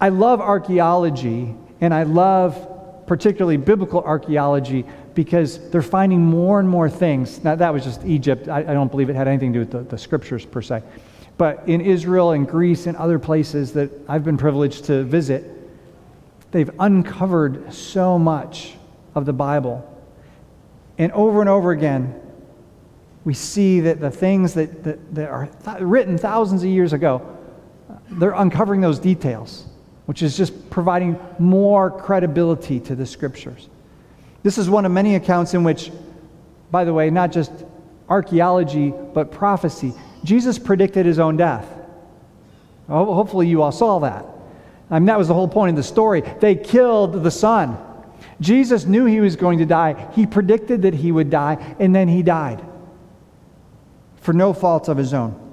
I 0.00 0.08
love 0.08 0.40
archaeology, 0.40 1.54
and 1.80 1.92
I 1.92 2.04
love 2.04 3.06
particularly 3.06 3.56
biblical 3.56 4.02
archaeology 4.02 4.84
because 5.14 5.70
they're 5.70 5.82
finding 5.82 6.24
more 6.24 6.60
and 6.60 6.68
more 6.68 6.88
things. 6.88 7.42
Now, 7.42 7.56
that 7.56 7.72
was 7.72 7.82
just 7.82 8.04
Egypt. 8.04 8.48
I, 8.48 8.58
I 8.58 8.74
don't 8.74 8.90
believe 8.90 9.10
it 9.10 9.16
had 9.16 9.26
anything 9.26 9.52
to 9.52 9.58
do 9.58 9.60
with 9.60 9.70
the, 9.72 9.96
the 9.96 9.98
scriptures 9.98 10.44
per 10.44 10.62
se. 10.62 10.82
But 11.38 11.68
in 11.68 11.80
Israel 11.80 12.32
and 12.32 12.46
Greece 12.46 12.86
and 12.86 12.96
other 12.96 13.18
places 13.18 13.72
that 13.72 13.90
I've 14.08 14.24
been 14.24 14.36
privileged 14.36 14.84
to 14.84 15.02
visit, 15.04 15.57
They've 16.50 16.70
uncovered 16.78 17.72
so 17.72 18.18
much 18.18 18.74
of 19.14 19.26
the 19.26 19.32
Bible. 19.32 19.84
And 20.96 21.12
over 21.12 21.40
and 21.40 21.48
over 21.48 21.70
again, 21.72 22.20
we 23.24 23.34
see 23.34 23.80
that 23.80 24.00
the 24.00 24.10
things 24.10 24.54
that, 24.54 24.84
that, 24.84 25.14
that 25.14 25.28
are 25.28 25.46
th- 25.64 25.80
written 25.80 26.16
thousands 26.16 26.62
of 26.62 26.70
years 26.70 26.92
ago, 26.92 27.36
they're 28.10 28.32
uncovering 28.32 28.80
those 28.80 28.98
details, 28.98 29.66
which 30.06 30.22
is 30.22 30.36
just 30.36 30.70
providing 30.70 31.18
more 31.38 31.90
credibility 31.90 32.80
to 32.80 32.94
the 32.94 33.04
scriptures. 33.04 33.68
This 34.42 34.56
is 34.56 34.70
one 34.70 34.86
of 34.86 34.92
many 34.92 35.14
accounts 35.16 35.52
in 35.52 35.64
which, 35.64 35.92
by 36.70 36.84
the 36.84 36.94
way, 36.94 37.10
not 37.10 37.32
just 37.32 37.52
archaeology, 38.08 38.94
but 39.12 39.30
prophecy, 39.30 39.92
Jesus 40.24 40.58
predicted 40.58 41.04
his 41.04 41.18
own 41.18 41.36
death. 41.36 41.66
Hopefully, 42.88 43.46
you 43.46 43.60
all 43.62 43.72
saw 43.72 43.98
that. 43.98 44.24
I 44.90 44.98
mean, 44.98 45.06
that 45.06 45.18
was 45.18 45.28
the 45.28 45.34
whole 45.34 45.48
point 45.48 45.70
of 45.70 45.76
the 45.76 45.82
story. 45.82 46.22
They 46.40 46.54
killed 46.54 47.22
the 47.22 47.30
son. 47.30 47.76
Jesus 48.40 48.84
knew 48.84 49.04
he 49.04 49.20
was 49.20 49.36
going 49.36 49.58
to 49.58 49.66
die. 49.66 50.10
He 50.14 50.26
predicted 50.26 50.82
that 50.82 50.94
he 50.94 51.12
would 51.12 51.30
die, 51.30 51.76
and 51.78 51.94
then 51.94 52.08
he 52.08 52.22
died 52.22 52.64
for 54.16 54.32
no 54.32 54.52
fault 54.52 54.88
of 54.88 54.96
his 54.96 55.14
own. 55.14 55.48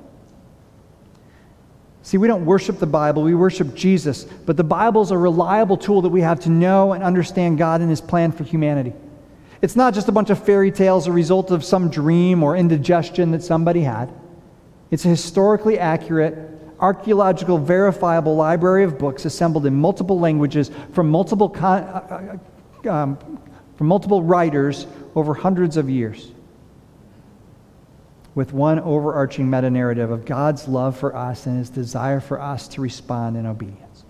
See, 2.02 2.18
we 2.18 2.28
don't 2.28 2.46
worship 2.46 2.78
the 2.78 2.86
Bible, 2.86 3.24
we 3.24 3.34
worship 3.34 3.74
Jesus. 3.74 4.26
But 4.26 4.58
the 4.58 4.64
Bible 4.64 5.02
is 5.02 5.12
a 5.12 5.18
reliable 5.18 5.76
tool 5.76 6.04
that 6.04 6.10
we 6.10 6.22
have 6.22 6.40
to 6.42 6.50
know 6.50 6.94
and 6.94 7.04
understand 7.04 7.58
God 7.58 7.82
and 7.82 7.90
his 7.90 8.00
plan 8.00 8.32
for 8.32 8.44
humanity. 8.44 8.94
It's 9.62 9.76
not 9.76 9.96
just 9.96 10.08
a 10.08 10.12
bunch 10.12 10.30
of 10.30 10.44
fairy 10.44 10.72
tales, 10.72 11.08
a 11.08 11.12
result 11.12 11.50
of 11.50 11.64
some 11.64 11.90
dream 11.90 12.44
or 12.44 12.56
indigestion 12.56 13.32
that 13.32 13.42
somebody 13.42 13.82
had. 13.82 14.14
It's 14.92 15.04
a 15.06 15.08
historically 15.08 15.80
accurate 15.80 16.36
archaeological, 16.80 17.58
verifiable 17.58 18.36
library 18.36 18.84
of 18.84 18.98
books 18.98 19.26
assembled 19.26 19.66
in 19.66 19.76
multiple 19.76 20.20
languages 20.20 20.72
from 20.94 21.10
multiple, 21.10 21.50
con- 21.50 21.84
uh, 21.84 22.38
uh, 22.86 22.90
um, 22.90 23.40
from 23.76 23.88
multiple 23.88 24.24
writers 24.24 24.88
over 25.16 25.34
hundreds 25.34 25.78
of 25.78 25.90
years, 25.90 26.32
with 28.34 28.54
one 28.54 28.80
overarching 28.80 29.50
meta 29.50 29.70
narrative 29.70 30.12
of 30.12 30.26
God's 30.26 30.68
love 30.68 30.98
for 30.98 31.16
us 31.16 31.46
and 31.46 31.58
his 31.58 31.70
desire 31.70 32.20
for 32.20 32.42
us 32.42 32.68
to 32.70 32.82
respond 32.82 33.38
in 33.38 33.46
obedience. 33.46 34.04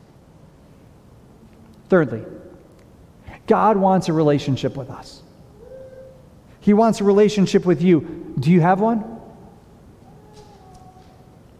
Thirdly, 1.89 2.23
God 3.47 3.77
wants 3.77 4.09
a 4.09 4.13
relationship 4.13 4.75
with 4.75 4.89
us. 4.89 5.21
He 6.59 6.73
wants 6.73 6.99
a 6.99 7.03
relationship 7.03 7.63
with 7.63 7.83
you. 7.83 8.33
Do 8.39 8.49
you 8.49 8.61
have 8.61 8.81
one? 8.81 9.14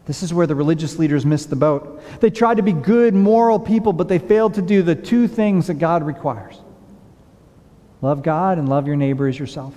This 0.06 0.22
is 0.22 0.32
where 0.32 0.46
the 0.46 0.54
religious 0.54 0.98
leaders 0.98 1.26
missed 1.26 1.50
the 1.50 1.56
boat. 1.56 2.00
They 2.20 2.30
tried 2.30 2.58
to 2.58 2.62
be 2.62 2.72
good, 2.72 3.12
moral 3.12 3.58
people, 3.58 3.92
but 3.92 4.08
they 4.08 4.20
failed 4.20 4.54
to 4.54 4.62
do 4.62 4.82
the 4.82 4.94
two 4.94 5.26
things 5.26 5.66
that 5.66 5.74
God 5.74 6.04
requires 6.04 6.60
love 8.02 8.22
God 8.22 8.58
and 8.58 8.68
love 8.68 8.86
your 8.86 8.94
neighbor 8.94 9.26
as 9.26 9.38
yourself. 9.38 9.74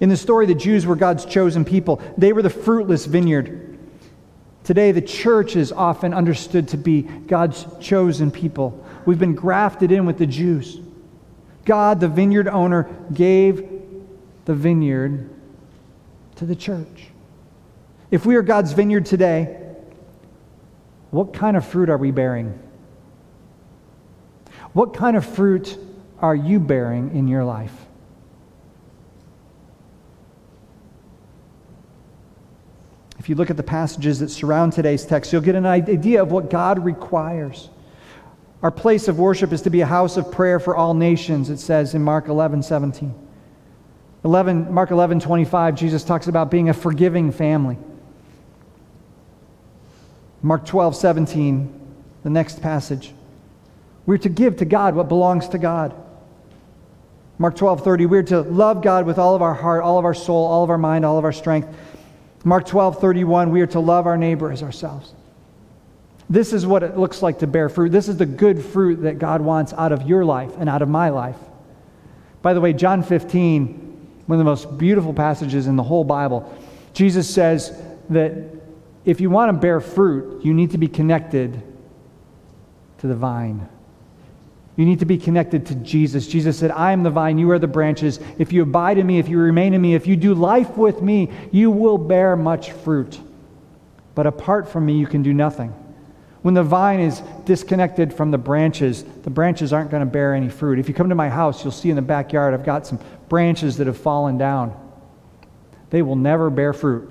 In 0.00 0.08
the 0.08 0.16
story, 0.16 0.46
the 0.46 0.54
Jews 0.54 0.86
were 0.86 0.96
God's 0.96 1.24
chosen 1.26 1.64
people, 1.64 2.00
they 2.16 2.32
were 2.32 2.42
the 2.42 2.50
fruitless 2.50 3.04
vineyard. 3.04 3.78
Today, 4.62 4.92
the 4.92 5.02
church 5.02 5.56
is 5.56 5.72
often 5.72 6.14
understood 6.14 6.68
to 6.68 6.78
be 6.78 7.02
God's 7.02 7.66
chosen 7.80 8.30
people. 8.30 8.82
We've 9.04 9.18
been 9.18 9.34
grafted 9.34 9.92
in 9.92 10.06
with 10.06 10.16
the 10.16 10.26
Jews. 10.26 10.80
God, 11.66 12.00
the 12.00 12.08
vineyard 12.08 12.48
owner, 12.48 12.88
gave 13.12 13.68
the 14.46 14.54
vineyard 14.54 15.28
to 16.36 16.46
the 16.46 16.56
church. 16.56 17.08
If 18.14 18.24
we 18.24 18.36
are 18.36 18.42
God's 18.42 18.70
vineyard 18.74 19.06
today, 19.06 19.60
what 21.10 21.34
kind 21.34 21.56
of 21.56 21.66
fruit 21.66 21.90
are 21.90 21.98
we 21.98 22.12
bearing? 22.12 22.56
What 24.72 24.94
kind 24.94 25.16
of 25.16 25.26
fruit 25.26 25.76
are 26.20 26.36
you 26.36 26.60
bearing 26.60 27.16
in 27.16 27.26
your 27.26 27.42
life? 27.42 27.74
If 33.18 33.28
you 33.28 33.34
look 33.34 33.50
at 33.50 33.56
the 33.56 33.64
passages 33.64 34.20
that 34.20 34.28
surround 34.28 34.74
today's 34.74 35.04
text, 35.04 35.32
you'll 35.32 35.42
get 35.42 35.56
an 35.56 35.66
idea 35.66 36.22
of 36.22 36.30
what 36.30 36.50
God 36.50 36.84
requires. 36.84 37.68
Our 38.62 38.70
place 38.70 39.08
of 39.08 39.18
worship 39.18 39.52
is 39.52 39.62
to 39.62 39.70
be 39.70 39.80
a 39.80 39.86
house 39.86 40.16
of 40.16 40.30
prayer 40.30 40.60
for 40.60 40.76
all 40.76 40.94
nations, 40.94 41.50
it 41.50 41.58
says 41.58 41.96
in 41.96 42.04
Mark 42.04 42.28
11 42.28 42.62
17. 42.62 43.12
11, 44.22 44.72
Mark 44.72 44.92
11 44.92 45.18
25, 45.18 45.74
Jesus 45.74 46.04
talks 46.04 46.28
about 46.28 46.48
being 46.48 46.68
a 46.68 46.74
forgiving 46.74 47.32
family. 47.32 47.76
Mark 50.44 50.66
12, 50.66 50.94
17, 50.94 51.80
the 52.22 52.28
next 52.28 52.60
passage. 52.60 53.14
We're 54.04 54.18
to 54.18 54.28
give 54.28 54.58
to 54.58 54.66
God 54.66 54.94
what 54.94 55.08
belongs 55.08 55.48
to 55.48 55.58
God. 55.58 55.94
Mark 57.38 57.56
12, 57.56 57.82
30, 57.82 58.04
we're 58.04 58.22
to 58.24 58.42
love 58.42 58.82
God 58.82 59.06
with 59.06 59.18
all 59.18 59.34
of 59.34 59.40
our 59.40 59.54
heart, 59.54 59.82
all 59.82 59.98
of 59.98 60.04
our 60.04 60.12
soul, 60.12 60.44
all 60.44 60.62
of 60.62 60.68
our 60.68 60.76
mind, 60.76 61.06
all 61.06 61.16
of 61.16 61.24
our 61.24 61.32
strength. 61.32 61.74
Mark 62.44 62.66
12, 62.66 63.00
31, 63.00 63.52
we 63.52 63.62
are 63.62 63.66
to 63.68 63.80
love 63.80 64.06
our 64.06 64.18
neighbor 64.18 64.52
as 64.52 64.62
ourselves. 64.62 65.14
This 66.28 66.52
is 66.52 66.66
what 66.66 66.82
it 66.82 66.98
looks 66.98 67.22
like 67.22 67.38
to 67.38 67.46
bear 67.46 67.70
fruit. 67.70 67.90
This 67.90 68.06
is 68.06 68.18
the 68.18 68.26
good 68.26 68.62
fruit 68.62 68.96
that 68.96 69.18
God 69.18 69.40
wants 69.40 69.72
out 69.72 69.92
of 69.92 70.02
your 70.02 70.26
life 70.26 70.52
and 70.58 70.68
out 70.68 70.82
of 70.82 70.90
my 70.90 71.08
life. 71.08 71.38
By 72.42 72.52
the 72.52 72.60
way, 72.60 72.74
John 72.74 73.02
15, 73.02 74.18
one 74.26 74.38
of 74.38 74.44
the 74.44 74.44
most 74.44 74.76
beautiful 74.76 75.14
passages 75.14 75.68
in 75.68 75.76
the 75.76 75.82
whole 75.82 76.04
Bible, 76.04 76.54
Jesus 76.92 77.32
says 77.32 77.72
that 78.10 78.54
if 79.04 79.20
you 79.20 79.30
want 79.30 79.50
to 79.50 79.58
bear 79.58 79.80
fruit, 79.80 80.44
you 80.44 80.54
need 80.54 80.70
to 80.70 80.78
be 80.78 80.88
connected 80.88 81.62
to 82.98 83.06
the 83.06 83.14
vine. 83.14 83.68
You 84.76 84.84
need 84.84 85.00
to 85.00 85.04
be 85.04 85.18
connected 85.18 85.66
to 85.66 85.74
Jesus. 85.76 86.26
Jesus 86.26 86.58
said, 86.58 86.70
I 86.72 86.92
am 86.92 87.02
the 87.02 87.10
vine, 87.10 87.38
you 87.38 87.50
are 87.50 87.58
the 87.58 87.68
branches. 87.68 88.18
If 88.38 88.52
you 88.52 88.62
abide 88.62 88.98
in 88.98 89.06
me, 89.06 89.18
if 89.18 89.28
you 89.28 89.38
remain 89.38 89.72
in 89.72 89.80
me, 89.80 89.94
if 89.94 90.06
you 90.06 90.16
do 90.16 90.34
life 90.34 90.76
with 90.76 91.00
me, 91.00 91.30
you 91.52 91.70
will 91.70 91.98
bear 91.98 92.34
much 92.34 92.72
fruit. 92.72 93.20
But 94.14 94.26
apart 94.26 94.68
from 94.68 94.86
me, 94.86 94.98
you 94.98 95.06
can 95.06 95.22
do 95.22 95.32
nothing. 95.32 95.72
When 96.42 96.54
the 96.54 96.62
vine 96.62 97.00
is 97.00 97.22
disconnected 97.44 98.12
from 98.12 98.30
the 98.30 98.38
branches, 98.38 99.04
the 99.22 99.30
branches 99.30 99.72
aren't 99.72 99.90
going 99.90 100.04
to 100.04 100.10
bear 100.10 100.34
any 100.34 100.48
fruit. 100.48 100.78
If 100.78 100.88
you 100.88 100.94
come 100.94 101.08
to 101.08 101.14
my 101.14 101.28
house, 101.28 101.62
you'll 101.62 101.72
see 101.72 101.90
in 101.90 101.96
the 101.96 102.02
backyard, 102.02 102.52
I've 102.52 102.64
got 102.64 102.86
some 102.86 102.98
branches 103.28 103.76
that 103.78 103.86
have 103.86 103.96
fallen 103.96 104.38
down. 104.38 104.78
They 105.90 106.02
will 106.02 106.16
never 106.16 106.50
bear 106.50 106.72
fruit. 106.72 107.08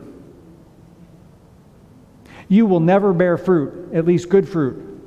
You 2.48 2.66
will 2.66 2.80
never 2.80 3.14
bear 3.14 3.38
fruit, 3.38 3.94
at 3.94 4.06
least 4.06 4.30
good 4.30 4.48
fruit, 4.48 5.02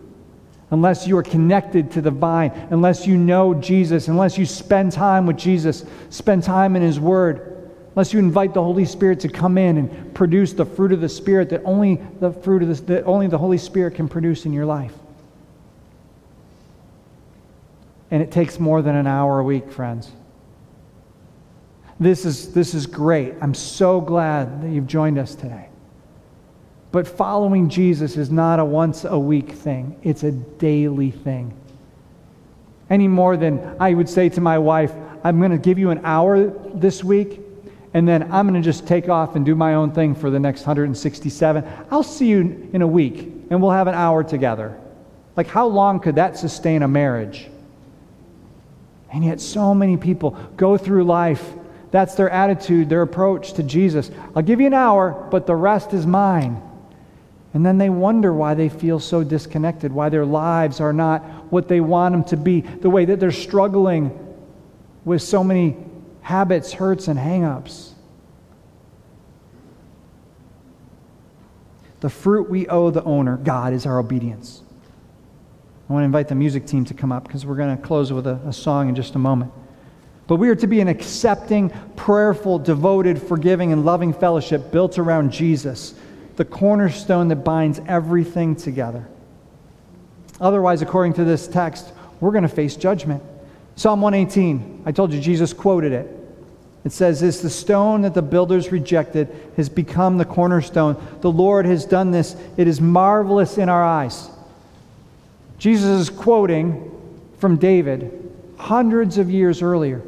unless 0.71 1.07
you 1.07 1.17
are 1.19 1.23
connected 1.23 1.91
to 1.93 2.01
the 2.01 2.11
vine, 2.11 2.51
unless 2.71 3.07
you 3.07 3.17
know 3.17 3.55
Jesus, 3.55 4.09
unless 4.09 4.37
you 4.39 4.47
spend 4.47 4.93
time 4.93 5.27
with 5.27 5.37
Jesus, 5.37 5.85
spend 6.11 6.43
time 6.43 6.77
in 6.77 6.83
His 6.83 6.99
Word, 6.99 7.71
unless 7.95 8.13
you 8.13 8.19
invite 8.19 8.55
the 8.55 8.63
Holy 8.63 8.85
Spirit 8.85 9.21
to 9.21 9.29
come 9.29 9.59
in 9.59 9.77
and 9.77 10.15
produce 10.15 10.53
the 10.53 10.65
fruit 10.65 10.93
of 10.93 11.01
the 11.01 11.09
Spirit 11.09 11.51
that 11.51 11.63
only 11.65 12.01
the 12.21 12.33
fruit 12.33 12.63
of 12.63 12.69
the, 12.69 12.95
that 12.95 13.05
only 13.05 13.27
the 13.27 13.39
Holy 13.39 13.59
Spirit 13.59 13.95
can 13.95 14.09
produce 14.09 14.45
in 14.45 14.53
your 14.53 14.67
life. 14.67 14.95
And 18.11 18.23
it 18.23 18.31
takes 18.31 18.61
more 18.61 18.83
than 18.83 18.95
an 18.95 19.07
hour 19.07 19.41
a 19.41 19.45
week, 19.45 19.71
friends. 19.71 20.11
This 21.99 22.25
is, 22.25 22.53
this 22.53 22.75
is 22.75 22.87
great. 22.87 23.35
I'm 23.41 23.55
so 23.55 24.01
glad 24.01 24.63
that 24.63 24.69
you've 24.69 24.87
joined 24.87 25.19
us 25.19 25.35
today. 25.35 25.69
But 26.97 27.07
following 27.07 27.69
Jesus 27.69 28.17
is 28.17 28.31
not 28.31 28.59
a 28.59 28.65
once 28.65 29.05
a 29.05 29.19
week 29.19 29.51
thing, 29.53 30.01
it's 30.03 30.23
a 30.23 30.33
daily 30.33 31.11
thing. 31.11 31.53
Any 32.89 33.07
more 33.07 33.37
than 33.37 33.77
I 33.79 33.93
would 33.93 34.09
say 34.09 34.31
to 34.31 34.41
my 34.41 34.57
wife, 34.57 34.95
I'm 35.23 35.39
going 35.39 35.51
to 35.51 35.59
give 35.59 35.79
you 35.79 35.91
an 35.91 36.01
hour 36.07 36.47
this 36.73 37.05
week, 37.05 37.43
and 37.93 38.09
then 38.09 38.33
I'm 38.33 38.49
going 38.49 38.63
to 38.63 38.65
just 38.65 38.87
take 38.87 39.11
off 39.11 39.37
and 39.37 39.45
do 39.45 39.55
my 39.55 39.75
own 39.75 39.93
thing 39.93 40.15
for 40.15 40.31
the 40.31 40.41
next 40.41 40.63
167. 40.63 41.65
I'll 41.91 42.03
see 42.03 42.29
you 42.29 42.71
in 42.73 42.81
a 42.81 42.87
week, 42.87 43.31
and 43.51 43.61
we'll 43.61 43.73
have 43.73 43.89
an 43.89 43.95
hour 43.95 44.25
together. 44.25 44.81
Like, 45.37 45.49
how 45.49 45.67
long 45.67 46.01
could 46.01 46.15
that 46.15 46.39
sustain 46.39 46.83
a 46.83 46.89
marriage? 46.89 47.47
And 49.13 49.23
yet, 49.23 49.43
so 49.43 49.75
many 49.75 49.99
people 49.99 50.31
go 50.57 50.79
through 50.79 51.05
life. 51.05 51.47
That's 51.91 52.15
their 52.15 52.31
attitude, 52.31 52.89
their 52.89 53.03
approach 53.03 53.53
to 53.53 53.63
Jesus. 53.63 54.11
I'll 54.35 54.41
give 54.41 54.63
you 54.63 54.67
an 54.67 54.73
hour, 54.73 55.29
but 55.31 55.47
the 55.47 55.55
rest 55.55 55.93
is 55.93 56.07
mine. 56.07 56.63
And 57.57 57.65
then 57.65 57.79
they 57.79 57.89
wonder 57.89 58.35
why 58.35 58.53
they 58.53 58.69
feel 58.69 59.01
so 59.01 59.25
disconnected, 59.25 59.91
why 59.91 60.11
their 60.11 60.27
lives 60.27 60.79
are 60.79 60.93
not 60.93 61.23
what 61.51 61.69
they 61.69 61.81
want 61.81 62.13
them 62.13 62.23
to 62.25 62.37
be, 62.37 62.61
the 62.61 62.91
way 62.91 63.07
that 63.07 63.19
they're 63.19 63.33
struggling 63.33 64.11
with 65.07 65.23
so 65.23 65.43
many 65.43 65.75
habits, 66.21 66.75
hurts, 66.75 67.09
and 67.09 67.19
hangups. 67.19 67.93
The 72.01 72.11
fruit 72.11 72.51
we 72.51 72.69
owe 72.69 72.91
the 72.91 73.03
owner, 73.05 73.39
God, 73.39 73.73
is 73.73 73.87
our 73.87 73.99
obedience. 74.01 74.61
I 75.89 75.95
want 75.95 76.03
to 76.03 76.05
invite 76.05 76.29
the 76.29 76.35
music 76.35 76.67
team 76.67 76.85
to 76.85 76.93
come 76.93 77.11
up 77.11 77.27
because 77.27 77.47
we're 77.47 77.57
going 77.57 77.75
to 77.75 77.83
close 77.83 78.13
with 78.13 78.27
a, 78.27 78.39
a 78.47 78.53
song 78.53 78.91
in 78.91 78.95
just 78.95 79.15
a 79.15 79.19
moment. 79.19 79.51
But 80.27 80.37
we 80.37 80.51
are 80.51 80.57
to 80.57 80.67
be 80.67 80.81
an 80.81 80.89
accepting, 80.89 81.71
prayerful, 81.97 82.59
devoted, 82.59 83.23
forgiving, 83.23 83.73
and 83.73 83.87
loving 83.87 84.13
fellowship 84.13 84.71
built 84.71 84.99
around 84.99 85.31
Jesus 85.33 85.95
the 86.37 86.45
cornerstone 86.45 87.29
that 87.29 87.37
binds 87.37 87.81
everything 87.87 88.57
together. 88.57 89.07
Otherwise, 90.41 90.83
according 90.83 91.15
to 91.15 91.25
this 91.25 91.49
text, 91.49 91.93
we're 92.21 92.33
going 92.33 92.43
to 92.43 92.49
face 92.49 92.77
judgment. 92.77 93.23
Psalm 93.77 94.01
118, 94.01 94.83
I 94.87 94.93
told 94.93 95.13
you 95.13 95.21
Jesus 95.21 95.53
quoted 95.53 95.93
it. 95.93 96.13
It 96.85 96.93
says, 96.93 97.21
This 97.21 97.41
the 97.41 97.51
stone 97.51 98.03
that 98.03 98.15
the 98.15 98.23
builders 98.23 98.71
rejected 98.71 99.29
has 99.57 99.69
become 99.69 100.19
the 100.19 100.25
cornerstone. 100.25 100.97
The 101.21 101.31
Lord 101.31 101.67
has 101.67 101.85
done 101.85 102.11
this. 102.11 102.37
It 102.57 102.69
is 102.69 102.81
marvelous 102.81 103.59
in 103.59 103.69
our 103.69 103.83
eyes. 103.83 104.31
Jesus 105.59 106.01
is 106.01 106.11
quoting 106.11 106.93
from 107.39 107.57
David 107.57 108.33
hundreds 108.57 109.19
of 109.19 109.31
years 109.31 109.63
earlier. 109.63 110.03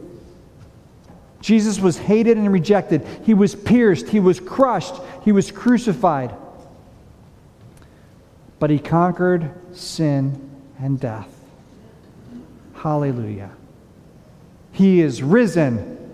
Jesus 1.40 1.78
was 1.78 1.98
hated 1.98 2.36
and 2.36 2.52
rejected. 2.52 3.06
He 3.22 3.34
was 3.34 3.54
pierced. 3.54 4.08
He 4.08 4.20
was 4.20 4.40
crushed. 4.40 4.94
He 5.24 5.32
was 5.32 5.50
crucified. 5.50 6.34
But 8.58 8.70
he 8.70 8.78
conquered 8.78 9.52
sin 9.72 10.50
and 10.80 10.98
death. 10.98 11.32
Hallelujah. 12.74 13.50
He 14.72 15.00
is 15.00 15.22
risen. 15.22 16.07